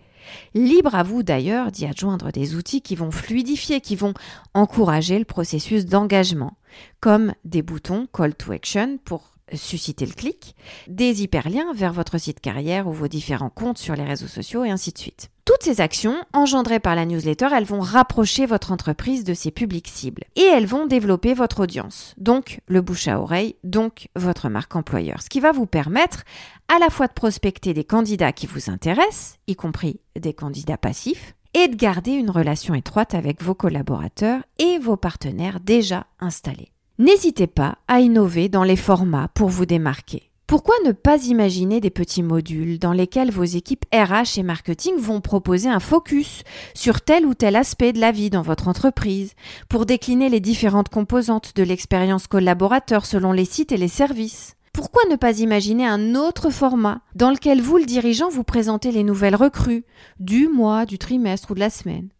[0.54, 4.14] Libre à vous d'ailleurs d'y adjoindre des outils qui vont fluidifier, qui vont
[4.54, 6.56] encourager le processus d'engagement,
[7.00, 10.54] comme des boutons Call to Action pour susciter le clic,
[10.88, 14.70] des hyperliens vers votre site carrière ou vos différents comptes sur les réseaux sociaux et
[14.70, 15.30] ainsi de suite.
[15.44, 19.88] Toutes ces actions, engendrées par la newsletter, elles vont rapprocher votre entreprise de ses publics
[19.88, 24.76] cibles et elles vont développer votre audience, donc le bouche à oreille, donc votre marque
[24.76, 26.22] employeur, ce qui va vous permettre
[26.68, 31.34] à la fois de prospecter des candidats qui vous intéressent, y compris des candidats passifs,
[31.54, 36.72] et de garder une relation étroite avec vos collaborateurs et vos partenaires déjà installés.
[36.98, 40.30] N'hésitez pas à innover dans les formats pour vous démarquer.
[40.46, 45.22] Pourquoi ne pas imaginer des petits modules dans lesquels vos équipes RH et marketing vont
[45.22, 46.42] proposer un focus
[46.74, 49.32] sur tel ou tel aspect de la vie dans votre entreprise
[49.70, 54.56] pour décliner les différentes composantes de l'expérience collaborateur selon les sites et les services?
[54.74, 59.02] Pourquoi ne pas imaginer un autre format dans lequel vous, le dirigeant, vous présentez les
[59.02, 59.86] nouvelles recrues
[60.20, 62.10] du mois, du trimestre ou de la semaine?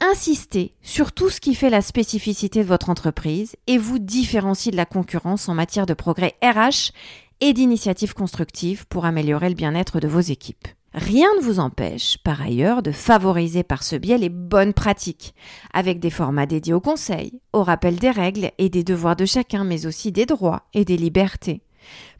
[0.00, 4.76] Insistez sur tout ce qui fait la spécificité de votre entreprise et vous différenciez de
[4.76, 6.92] la concurrence en matière de progrès RH
[7.40, 10.68] et d'initiatives constructives pour améliorer le bien-être de vos équipes.
[10.92, 15.34] Rien ne vous empêche, par ailleurs, de favoriser par ce biais les bonnes pratiques,
[15.72, 19.62] avec des formats dédiés au conseil, au rappel des règles et des devoirs de chacun,
[19.62, 21.62] mais aussi des droits et des libertés.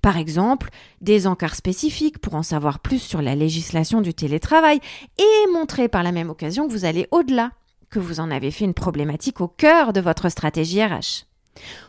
[0.03, 4.81] Par exemple, des encarts spécifiques pour en savoir plus sur la législation du télétravail
[5.19, 7.53] et montrer par la même occasion que vous allez au-delà,
[7.91, 11.27] que vous en avez fait une problématique au cœur de votre stratégie RH.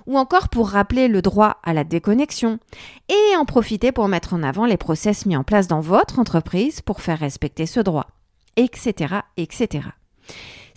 [0.07, 2.59] Ou encore pour rappeler le droit à la déconnexion
[3.07, 6.81] et en profiter pour mettre en avant les process mis en place dans votre entreprise
[6.81, 8.07] pour faire respecter ce droit,
[8.57, 9.89] etc., etc.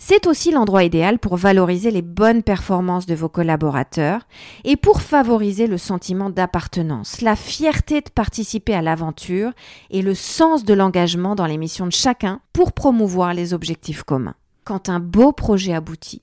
[0.07, 4.27] C'est aussi l'endroit idéal pour valoriser les bonnes performances de vos collaborateurs
[4.63, 9.51] et pour favoriser le sentiment d'appartenance, la fierté de participer à l'aventure
[9.89, 14.35] et le sens de l'engagement dans les missions de chacun pour promouvoir les objectifs communs.
[14.63, 16.21] Quand un beau projet aboutit,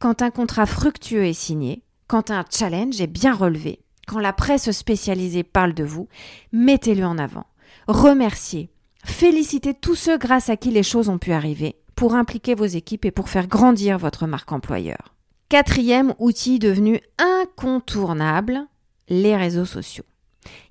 [0.00, 4.72] quand un contrat fructueux est signé, quand un challenge est bien relevé, quand la presse
[4.72, 6.08] spécialisée parle de vous,
[6.52, 7.46] mettez-le en avant.
[7.86, 8.70] Remerciez,
[9.04, 13.04] félicitez tous ceux grâce à qui les choses ont pu arriver pour impliquer vos équipes
[13.04, 15.14] et pour faire grandir votre marque employeur.
[15.50, 18.62] Quatrième outil devenu incontournable,
[19.10, 20.06] les réseaux sociaux.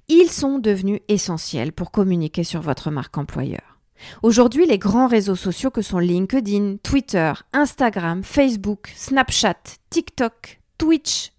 [0.08, 3.80] Ils sont devenus essentiels pour communiquer sur votre marque employeur.
[4.24, 11.32] Aujourd'hui, les grands réseaux sociaux que sont LinkedIn, Twitter, Instagram, Facebook, Snapchat, TikTok, Twitch,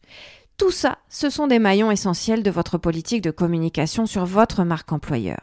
[0.61, 4.92] Tout ça, ce sont des maillons essentiels de votre politique de communication sur votre marque
[4.92, 5.40] employeur.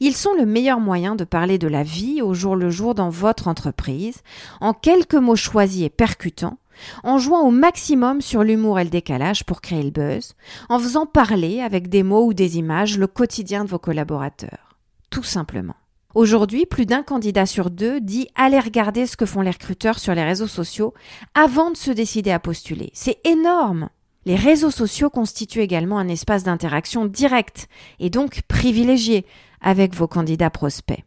[0.00, 3.08] Ils sont le meilleur moyen de parler de la vie au jour le jour dans
[3.08, 4.22] votre entreprise,
[4.60, 6.58] en quelques mots choisis et percutants,
[7.04, 10.34] en jouant au maximum sur l'humour et le décalage pour créer le buzz,
[10.68, 14.76] en faisant parler avec des mots ou des images le quotidien de vos collaborateurs.
[15.10, 15.76] Tout simplement.
[16.16, 20.16] Aujourd'hui, plus d'un candidat sur deux dit aller regarder ce que font les recruteurs sur
[20.16, 20.92] les réseaux sociaux
[21.34, 22.90] avant de se décider à postuler.
[22.94, 23.90] C'est énorme.
[24.26, 27.68] Les réseaux sociaux constituent également un espace d'interaction direct
[28.00, 29.24] et donc privilégié
[29.60, 31.04] avec vos candidats prospects.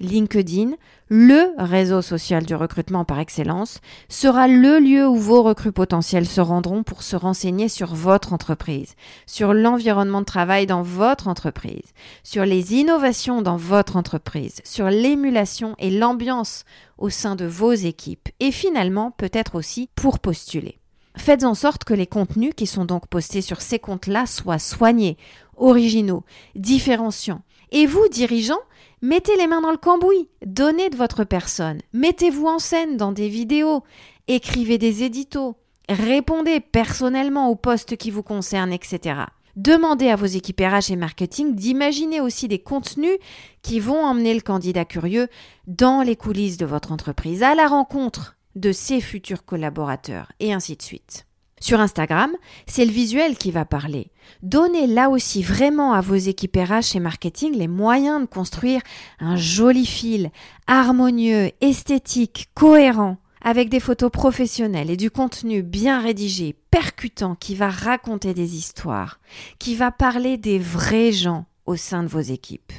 [0.00, 0.72] LinkedIn,
[1.08, 6.42] le réseau social du recrutement par excellence, sera le lieu où vos recrues potentiels se
[6.42, 12.44] rendront pour se renseigner sur votre entreprise, sur l'environnement de travail dans votre entreprise, sur
[12.44, 16.64] les innovations dans votre entreprise, sur l'émulation et l'ambiance
[16.98, 20.77] au sein de vos équipes et finalement peut-être aussi pour postuler.
[21.18, 25.18] Faites en sorte que les contenus qui sont donc postés sur ces comptes-là soient soignés,
[25.56, 27.42] originaux, différenciants.
[27.70, 28.60] Et vous, dirigeants,
[29.02, 33.28] mettez les mains dans le cambouis, donnez de votre personne, mettez-vous en scène dans des
[33.28, 33.82] vidéos,
[34.26, 35.56] écrivez des éditos,
[35.88, 39.20] répondez personnellement aux postes qui vous concernent, etc.
[39.56, 43.18] Demandez à vos équipes RH et marketing d'imaginer aussi des contenus
[43.60, 45.28] qui vont emmener le candidat curieux
[45.66, 50.76] dans les coulisses de votre entreprise, à la rencontre de ses futurs collaborateurs, et ainsi
[50.76, 51.26] de suite.
[51.60, 52.30] Sur Instagram,
[52.66, 54.12] c'est le visuel qui va parler.
[54.42, 58.80] Donnez là aussi vraiment à vos équipes RH et marketing les moyens de construire
[59.18, 60.30] un joli fil,
[60.66, 67.70] harmonieux, esthétique, cohérent, avec des photos professionnelles et du contenu bien rédigé, percutant, qui va
[67.70, 69.20] raconter des histoires,
[69.58, 72.72] qui va parler des vrais gens au sein de vos équipes.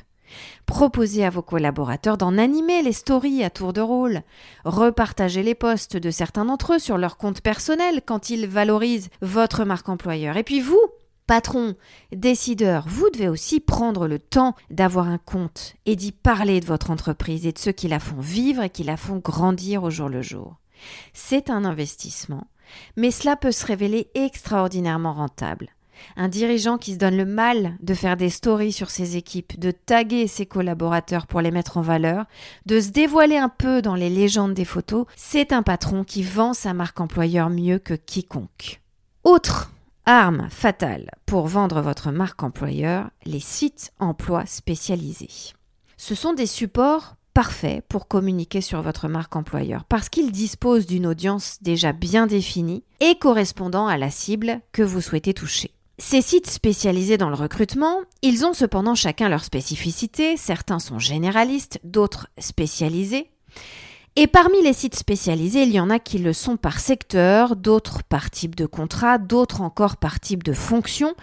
[0.70, 4.22] Proposez à vos collaborateurs d'en animer les stories à tour de rôle.
[4.66, 9.66] Repartagez les posts de certains d'entre eux sur leur compte personnel quand ils valorisent votre
[9.66, 10.38] marque employeur.
[10.38, 10.80] Et puis vous,
[11.26, 11.74] patron,
[12.12, 16.92] décideur, vous devez aussi prendre le temps d'avoir un compte et d'y parler de votre
[16.92, 20.08] entreprise et de ceux qui la font vivre et qui la font grandir au jour
[20.08, 20.58] le jour.
[21.14, 22.46] C'est un investissement,
[22.96, 25.72] mais cela peut se révéler extraordinairement rentable.
[26.16, 29.72] Un dirigeant qui se donne le mal de faire des stories sur ses équipes, de
[29.72, 32.26] taguer ses collaborateurs pour les mettre en valeur,
[32.66, 36.54] de se dévoiler un peu dans les légendes des photos, c'est un patron qui vend
[36.54, 38.82] sa marque employeur mieux que quiconque.
[39.24, 39.72] Autre
[40.06, 45.54] arme fatale pour vendre votre marque employeur, les sites emploi spécialisés.
[45.98, 51.06] Ce sont des supports parfaits pour communiquer sur votre marque employeur parce qu'ils disposent d'une
[51.06, 55.72] audience déjà bien définie et correspondant à la cible que vous souhaitez toucher.
[56.02, 61.82] Ces sites spécialisés dans le recrutement, ils ont cependant chacun leur spécificité, certains sont généralistes,
[61.84, 63.30] d'autres spécialisés.
[64.16, 68.02] Et parmi les sites spécialisés, il y en a qui le sont par secteur, d'autres
[68.04, 71.16] par type de contrat, d'autres encore par type de fonction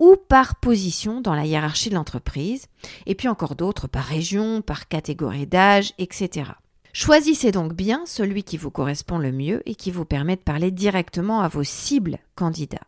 [0.00, 2.66] ou par position dans la hiérarchie de l'entreprise,
[3.06, 6.50] et puis encore d'autres par région, par catégorie d'âge, etc.
[6.92, 10.72] Choisissez donc bien celui qui vous correspond le mieux et qui vous permet de parler
[10.72, 12.86] directement à vos cibles candidats.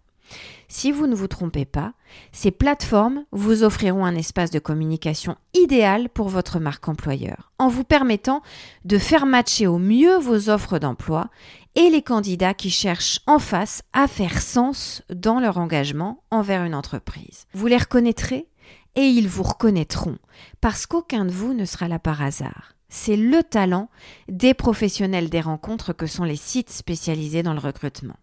[0.70, 1.94] Si vous ne vous trompez pas,
[2.30, 7.84] ces plateformes vous offriront un espace de communication idéal pour votre marque employeur, en vous
[7.84, 8.42] permettant
[8.84, 11.30] de faire matcher au mieux vos offres d'emploi
[11.74, 16.74] et les candidats qui cherchent en face à faire sens dans leur engagement envers une
[16.74, 17.46] entreprise.
[17.54, 18.46] Vous les reconnaîtrez
[18.94, 20.18] et ils vous reconnaîtront,
[20.60, 22.74] parce qu'aucun de vous ne sera là par hasard.
[22.90, 23.88] C'est le talent
[24.28, 28.16] des professionnels des rencontres que sont les sites spécialisés dans le recrutement.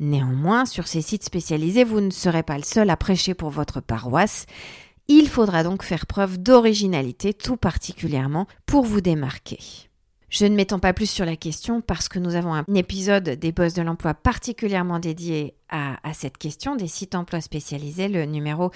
[0.00, 3.80] Néanmoins, sur ces sites spécialisés, vous ne serez pas le seul à prêcher pour votre
[3.80, 4.46] paroisse.
[5.08, 9.58] Il faudra donc faire preuve d'originalité tout particulièrement pour vous démarquer.
[10.30, 13.52] Je ne m'étends pas plus sur la question parce que nous avons un épisode des
[13.52, 18.70] boss de l'emploi particulièrement dédié à, à, cette question des sites emploi spécialisés, le numéro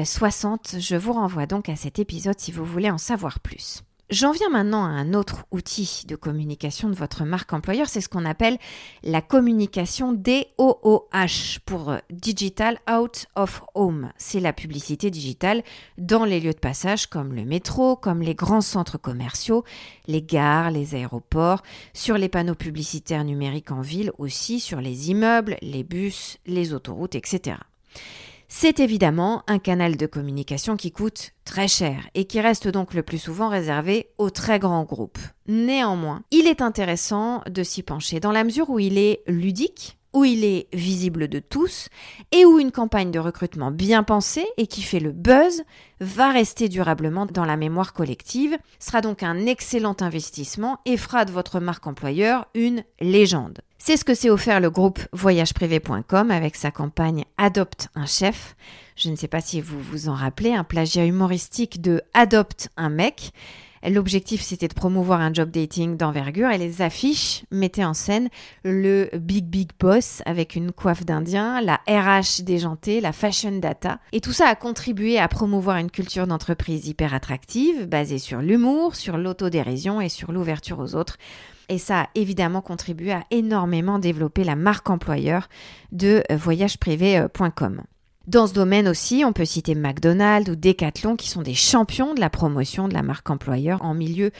[0.00, 0.76] 60.
[0.78, 3.82] Je vous renvoie donc à cet épisode si vous voulez en savoir plus.
[4.10, 8.08] J'en viens maintenant à un autre outil de communication de votre marque employeur, c'est ce
[8.08, 8.56] qu'on appelle
[9.02, 14.10] la communication DOOH pour Digital Out of Home.
[14.16, 15.62] C'est la publicité digitale
[15.98, 19.62] dans les lieux de passage comme le métro, comme les grands centres commerciaux,
[20.06, 21.62] les gares, les aéroports,
[21.92, 27.14] sur les panneaux publicitaires numériques en ville aussi, sur les immeubles, les bus, les autoroutes,
[27.14, 27.58] etc.
[28.50, 33.02] C'est évidemment un canal de communication qui coûte très cher et qui reste donc le
[33.02, 35.18] plus souvent réservé aux très grands groupes.
[35.46, 40.24] Néanmoins, il est intéressant de s'y pencher dans la mesure où il est ludique, où
[40.24, 41.88] il est visible de tous
[42.32, 45.62] et où une campagne de recrutement bien pensée et qui fait le buzz
[46.00, 51.32] va rester durablement dans la mémoire collective, sera donc un excellent investissement et fera de
[51.32, 53.60] votre marque employeur une légende.
[53.78, 58.56] C'est ce que s'est offert le groupe voyageprivé.com avec sa campagne Adopte un chef.
[58.96, 62.90] Je ne sais pas si vous vous en rappelez, un plagiat humoristique de Adopte un
[62.90, 63.32] mec
[63.86, 68.28] L'objectif, c'était de promouvoir un job dating d'envergure et les affiches mettaient en scène
[68.64, 73.98] le Big Big Boss avec une coiffe d'Indien, la RH déjantée, la Fashion Data.
[74.12, 78.96] Et tout ça a contribué à promouvoir une culture d'entreprise hyper attractive, basée sur l'humour,
[78.96, 81.16] sur l'autodérision et sur l'ouverture aux autres.
[81.68, 85.48] Et ça a évidemment contribué à énormément développer la marque employeur
[85.92, 87.82] de voyageprivé.com.
[88.28, 92.20] Dans ce domaine aussi, on peut citer McDonald's ou Decathlon qui sont des champions de
[92.20, 94.32] la promotion de la marque employeur en milieu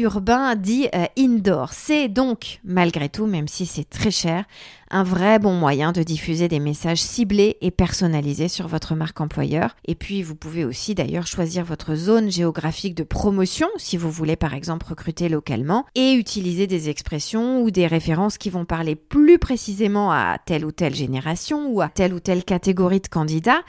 [0.00, 1.72] urbain dit euh, indoor.
[1.72, 4.44] C'est donc, malgré tout, même si c'est très cher,
[4.90, 9.76] un vrai bon moyen de diffuser des messages ciblés et personnalisés sur votre marque employeur.
[9.86, 14.36] Et puis, vous pouvez aussi d'ailleurs choisir votre zone géographique de promotion si vous voulez
[14.36, 19.38] par exemple recruter localement et utiliser des expressions ou des références qui vont parler plus
[19.38, 23.62] précisément à telle ou telle génération ou à telle ou telle catégorie de candidats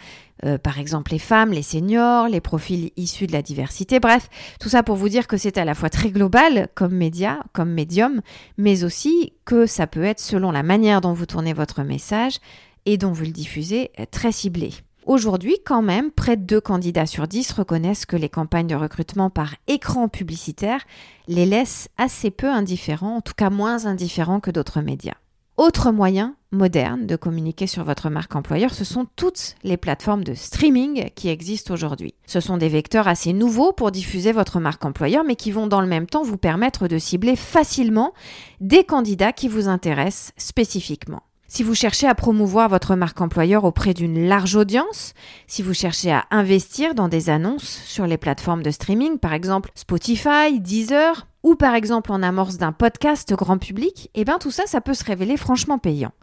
[0.46, 4.00] euh, par exemple les femmes, les seniors, les profils issus de la diversité.
[4.00, 4.30] Bref,
[4.60, 7.72] tout ça pour vous dire que c'est à la fois très global comme média, comme
[7.72, 8.22] médium,
[8.58, 12.40] mais aussi que ça peut être selon la manière dont vous tournez votre message
[12.86, 14.72] et dont vous le diffusez euh, très ciblé.
[15.06, 19.32] Aujourd'hui, quand même, près de deux candidats sur dix reconnaissent que les campagnes de recrutement
[19.32, 20.82] par écran publicitaire
[21.28, 25.16] les laissent assez peu indifférents, en tout cas moins indifférents que d'autres médias.
[25.58, 30.34] Autre moyen moderne de communiquer sur votre marque employeur, ce sont toutes les plateformes de
[30.34, 32.14] streaming qui existent aujourd'hui.
[32.26, 35.82] Ce sont des vecteurs assez nouveaux pour diffuser votre marque employeur, mais qui vont dans
[35.82, 38.14] le même temps vous permettre de cibler facilement
[38.60, 41.24] des candidats qui vous intéressent spécifiquement.
[41.54, 45.14] Si vous cherchez à promouvoir votre marque employeur auprès d'une large audience,
[45.48, 49.70] si vous cherchez à investir dans des annonces sur les plateformes de streaming, par exemple
[49.76, 54.64] Spotify, Deezer, ou par exemple en amorce d'un podcast grand public, eh bien tout ça,
[54.66, 56.14] ça peut se révéler franchement payant.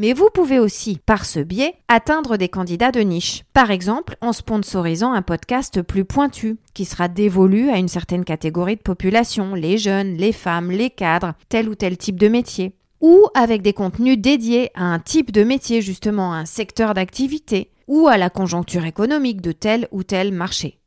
[0.00, 3.44] Mais vous pouvez aussi, par ce biais, atteindre des candidats de niche.
[3.52, 8.74] Par exemple, en sponsorisant un podcast plus pointu, qui sera dévolu à une certaine catégorie
[8.74, 13.26] de population, les jeunes, les femmes, les cadres, tel ou tel type de métier ou
[13.34, 18.08] avec des contenus dédiés à un type de métier, justement, à un secteur d'activité, ou
[18.08, 20.78] à la conjoncture économique de tel ou tel marché.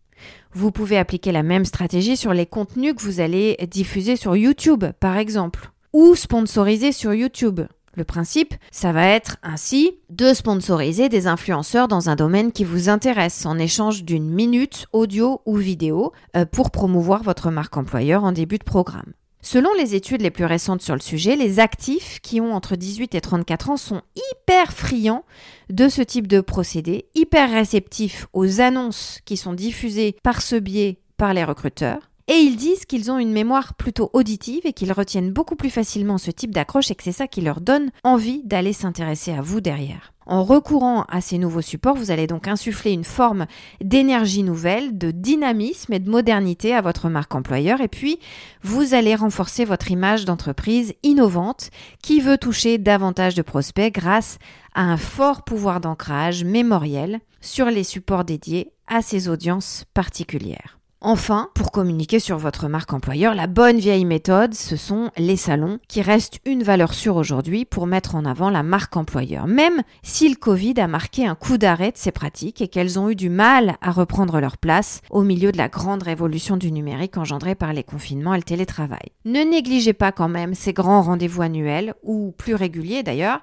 [0.51, 4.84] Vous pouvez appliquer la même stratégie sur les contenus que vous allez diffuser sur YouTube,
[4.99, 7.61] par exemple, ou sponsoriser sur YouTube.
[7.93, 12.89] Le principe, ça va être ainsi de sponsoriser des influenceurs dans un domaine qui vous
[12.89, 18.32] intéresse en échange d'une minute audio ou vidéo euh, pour promouvoir votre marque employeur en
[18.32, 19.13] début de programme.
[19.50, 23.16] Selon les études les plus récentes sur le sujet, les actifs qui ont entre 18
[23.16, 25.24] et 34 ans sont hyper friands
[25.70, 31.00] de ce type de procédé, hyper réceptifs aux annonces qui sont diffusées par ce biais
[31.16, 32.10] par les recruteurs.
[32.30, 36.17] Et ils disent qu'ils ont une mémoire plutôt auditive et qu'ils retiennent beaucoup plus facilement
[36.17, 39.61] ce type d'accroche et que c'est ça qui leur donne envie d'aller s'intéresser à vous
[39.61, 40.11] derrière.
[40.25, 43.45] En recourant à ces nouveaux supports, vous allez donc insuffler une forme
[43.82, 48.19] d'énergie nouvelle, de dynamisme et de modernité à votre marque employeur et puis
[48.61, 51.69] vous allez renforcer votre image d'entreprise innovante
[52.03, 54.38] qui veut toucher davantage de prospects grâce
[54.75, 60.76] à un fort pouvoir d'ancrage mémoriel sur les supports dédiés à ces audiences particulières.
[61.00, 65.78] Enfin, pour communiquer sur votre marque employeur, la bonne vieille méthode, ce sont les salons,
[65.88, 70.28] qui restent une valeur sûre aujourd'hui pour mettre en avant la marque employeur, même si
[70.28, 73.30] le Covid a marqué un coup d'arrêt de ces pratiques et qu'elles ont eu du
[73.30, 77.74] mal à reprendre leur place au milieu de la grande révolution du numérique engendrée par
[77.74, 79.12] les confinements et le télétravail.
[79.24, 83.41] Ne négligez pas quand même ces grands rendez-vous annuels, ou plus réguliers d'ailleurs,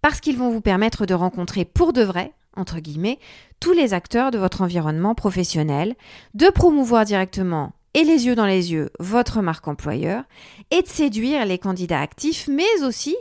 [0.00, 3.18] parce qu'ils vont vous permettre de rencontrer pour de vrai entre guillemets,
[3.60, 5.94] tous les acteurs de votre environnement professionnel,
[6.34, 10.24] de promouvoir directement et les yeux dans les yeux votre marque employeur
[10.70, 13.16] et de séduire les candidats actifs, mais aussi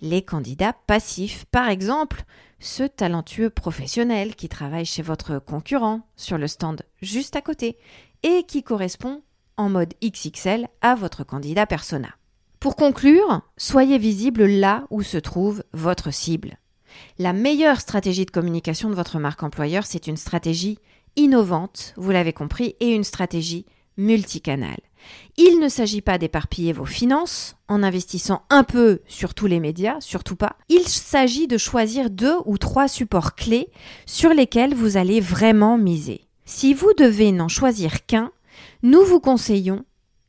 [0.00, 1.44] les candidats passifs.
[1.46, 2.24] Par exemple,
[2.60, 7.76] ce talentueux professionnel qui travaille chez votre concurrent sur le stand juste à côté
[8.22, 9.22] et qui correspond
[9.56, 12.08] en mode XXL à votre candidat persona.
[12.60, 16.58] Pour conclure, soyez visible là où se trouve votre cible.
[17.18, 20.78] La meilleure stratégie de communication de votre marque employeur, c'est une stratégie
[21.16, 24.80] innovante, vous l'avez compris, et une stratégie multicanale.
[25.36, 30.00] Il ne s'agit pas d'éparpiller vos finances en investissant un peu sur tous les médias,
[30.00, 30.56] surtout pas.
[30.68, 33.68] Il s'agit de choisir deux ou trois supports clés
[34.06, 36.26] sur lesquels vous allez vraiment miser.
[36.44, 38.32] Si vous devez n'en choisir qu'un,
[38.82, 39.84] nous vous conseillons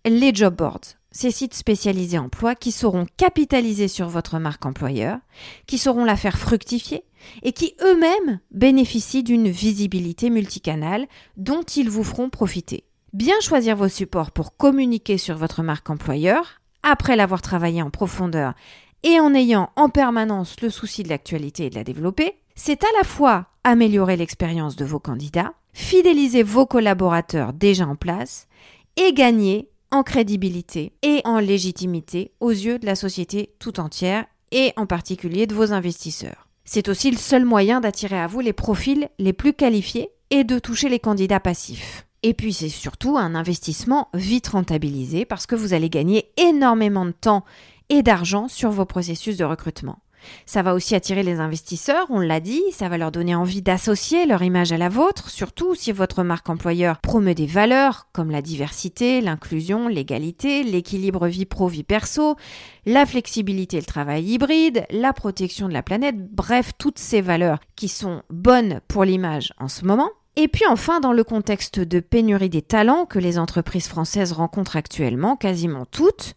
[0.06, 0.99] les job boards.
[1.12, 5.18] Ces sites spécialisés emploi qui sauront capitaliser sur votre marque employeur,
[5.66, 7.04] qui sauront la faire fructifier
[7.44, 11.08] et qui eux-mêmes bénéficient d'une visibilité multicanale
[11.38, 12.84] dont ils vous feront profiter.
[13.14, 18.54] Bien choisir vos supports pour communiquer sur votre marque employeur, après l'avoir travaillé en profondeur
[19.04, 22.98] et en ayant en permanence le souci de l'actualité et de la développer, c'est à
[22.98, 28.48] la fois améliorer l'expérience de vos candidats, fidéliser vos collaborateurs déjà en place
[28.98, 34.74] et gagner en crédibilité et en légitimité aux yeux de la société tout entière et
[34.76, 36.48] en particulier de vos investisseurs.
[36.66, 40.60] C'est aussi le seul moyen d'attirer à vous les profils les plus qualifiés et de
[40.60, 42.06] toucher les candidats passifs.
[42.22, 47.12] Et puis c'est surtout un investissement vite rentabilisé parce que vous allez gagner énormément de
[47.12, 47.46] temps
[47.90, 50.00] et d'argent sur vos processus de recrutement.
[50.46, 54.26] Ça va aussi attirer les investisseurs, on l'a dit, ça va leur donner envie d'associer
[54.26, 58.42] leur image à la vôtre, surtout si votre marque employeur promeut des valeurs comme la
[58.42, 62.36] diversité, l'inclusion, l'égalité, l'équilibre vie pro-vie perso,
[62.86, 67.60] la flexibilité et le travail hybride, la protection de la planète, bref, toutes ces valeurs
[67.76, 70.10] qui sont bonnes pour l'image en ce moment.
[70.36, 74.78] Et puis enfin, dans le contexte de pénurie des talents que les entreprises françaises rencontrent
[74.78, 76.36] actuellement, quasiment toutes,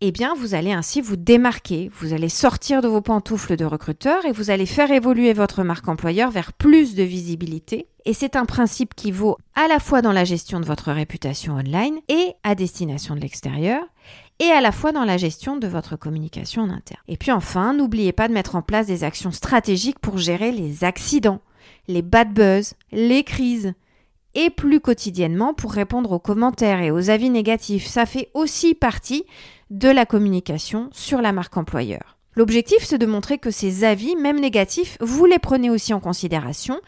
[0.00, 4.24] eh bien, vous allez ainsi vous démarquer, vous allez sortir de vos pantoufles de recruteur
[4.26, 7.88] et vous allez faire évoluer votre marque employeur vers plus de visibilité.
[8.04, 11.54] Et c'est un principe qui vaut à la fois dans la gestion de votre réputation
[11.54, 13.82] online et à destination de l'extérieur,
[14.38, 17.02] et à la fois dans la gestion de votre communication en interne.
[17.08, 20.84] Et puis enfin, n'oubliez pas de mettre en place des actions stratégiques pour gérer les
[20.84, 21.40] accidents,
[21.88, 23.74] les bad buzz, les crises,
[24.34, 27.86] et plus quotidiennement pour répondre aux commentaires et aux avis négatifs.
[27.86, 29.24] Ça fait aussi partie
[29.70, 32.18] de la communication sur la marque employeur.
[32.38, 36.80] L'objectif, c'est de montrer que ces avis, même négatifs, vous les prenez aussi en considération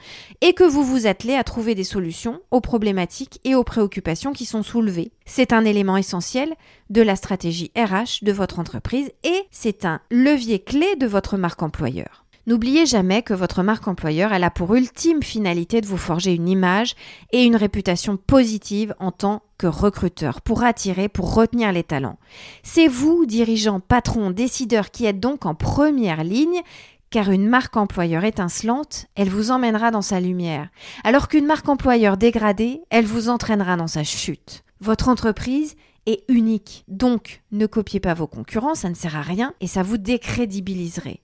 [0.43, 4.45] et que vous vous attelez à trouver des solutions aux problématiques et aux préoccupations qui
[4.45, 5.11] sont soulevées.
[5.27, 6.55] C'est un élément essentiel
[6.89, 11.65] de la stratégie RH de votre entreprise et c'est un levier clé de votre marque
[11.65, 12.25] employeur.
[12.47, 16.49] N'oubliez jamais que votre marque employeur, elle a pour ultime finalité de vous forger une
[16.49, 16.95] image
[17.33, 22.19] et une réputation positive en tant que recruteur pour attirer, pour retenir les talents.
[22.63, 26.63] C'est vous, dirigeant, patron, décideur, qui êtes donc en première ligne
[27.11, 30.69] car une marque employeur étincelante, elle vous emmènera dans sa lumière,
[31.03, 34.63] alors qu'une marque employeur dégradée, elle vous entraînera dans sa chute.
[34.81, 35.75] Votre entreprise
[36.07, 39.83] est unique, donc ne copiez pas vos concurrents, ça ne sert à rien et ça
[39.83, 41.21] vous décrédibiliserait.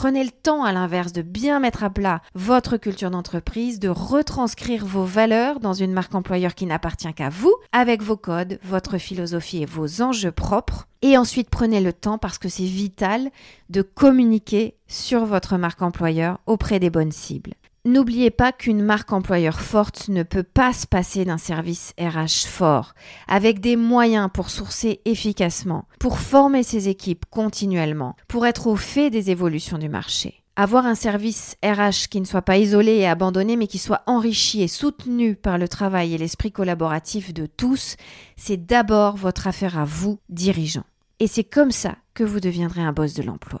[0.00, 4.86] Prenez le temps, à l'inverse, de bien mettre à plat votre culture d'entreprise, de retranscrire
[4.86, 9.62] vos valeurs dans une marque employeur qui n'appartient qu'à vous, avec vos codes, votre philosophie
[9.62, 10.86] et vos enjeux propres.
[11.02, 13.30] Et ensuite, prenez le temps, parce que c'est vital,
[13.70, 17.54] de communiquer sur votre marque employeur auprès des bonnes cibles.
[17.84, 22.94] N'oubliez pas qu'une marque employeur forte ne peut pas se passer d'un service RH fort,
[23.28, 29.10] avec des moyens pour sourcer efficacement, pour former ses équipes continuellement, pour être au fait
[29.10, 30.42] des évolutions du marché.
[30.56, 34.60] Avoir un service RH qui ne soit pas isolé et abandonné, mais qui soit enrichi
[34.60, 37.94] et soutenu par le travail et l'esprit collaboratif de tous,
[38.36, 40.84] c'est d'abord votre affaire à vous, dirigeants.
[41.20, 43.60] Et c'est comme ça que vous deviendrez un boss de l'emploi.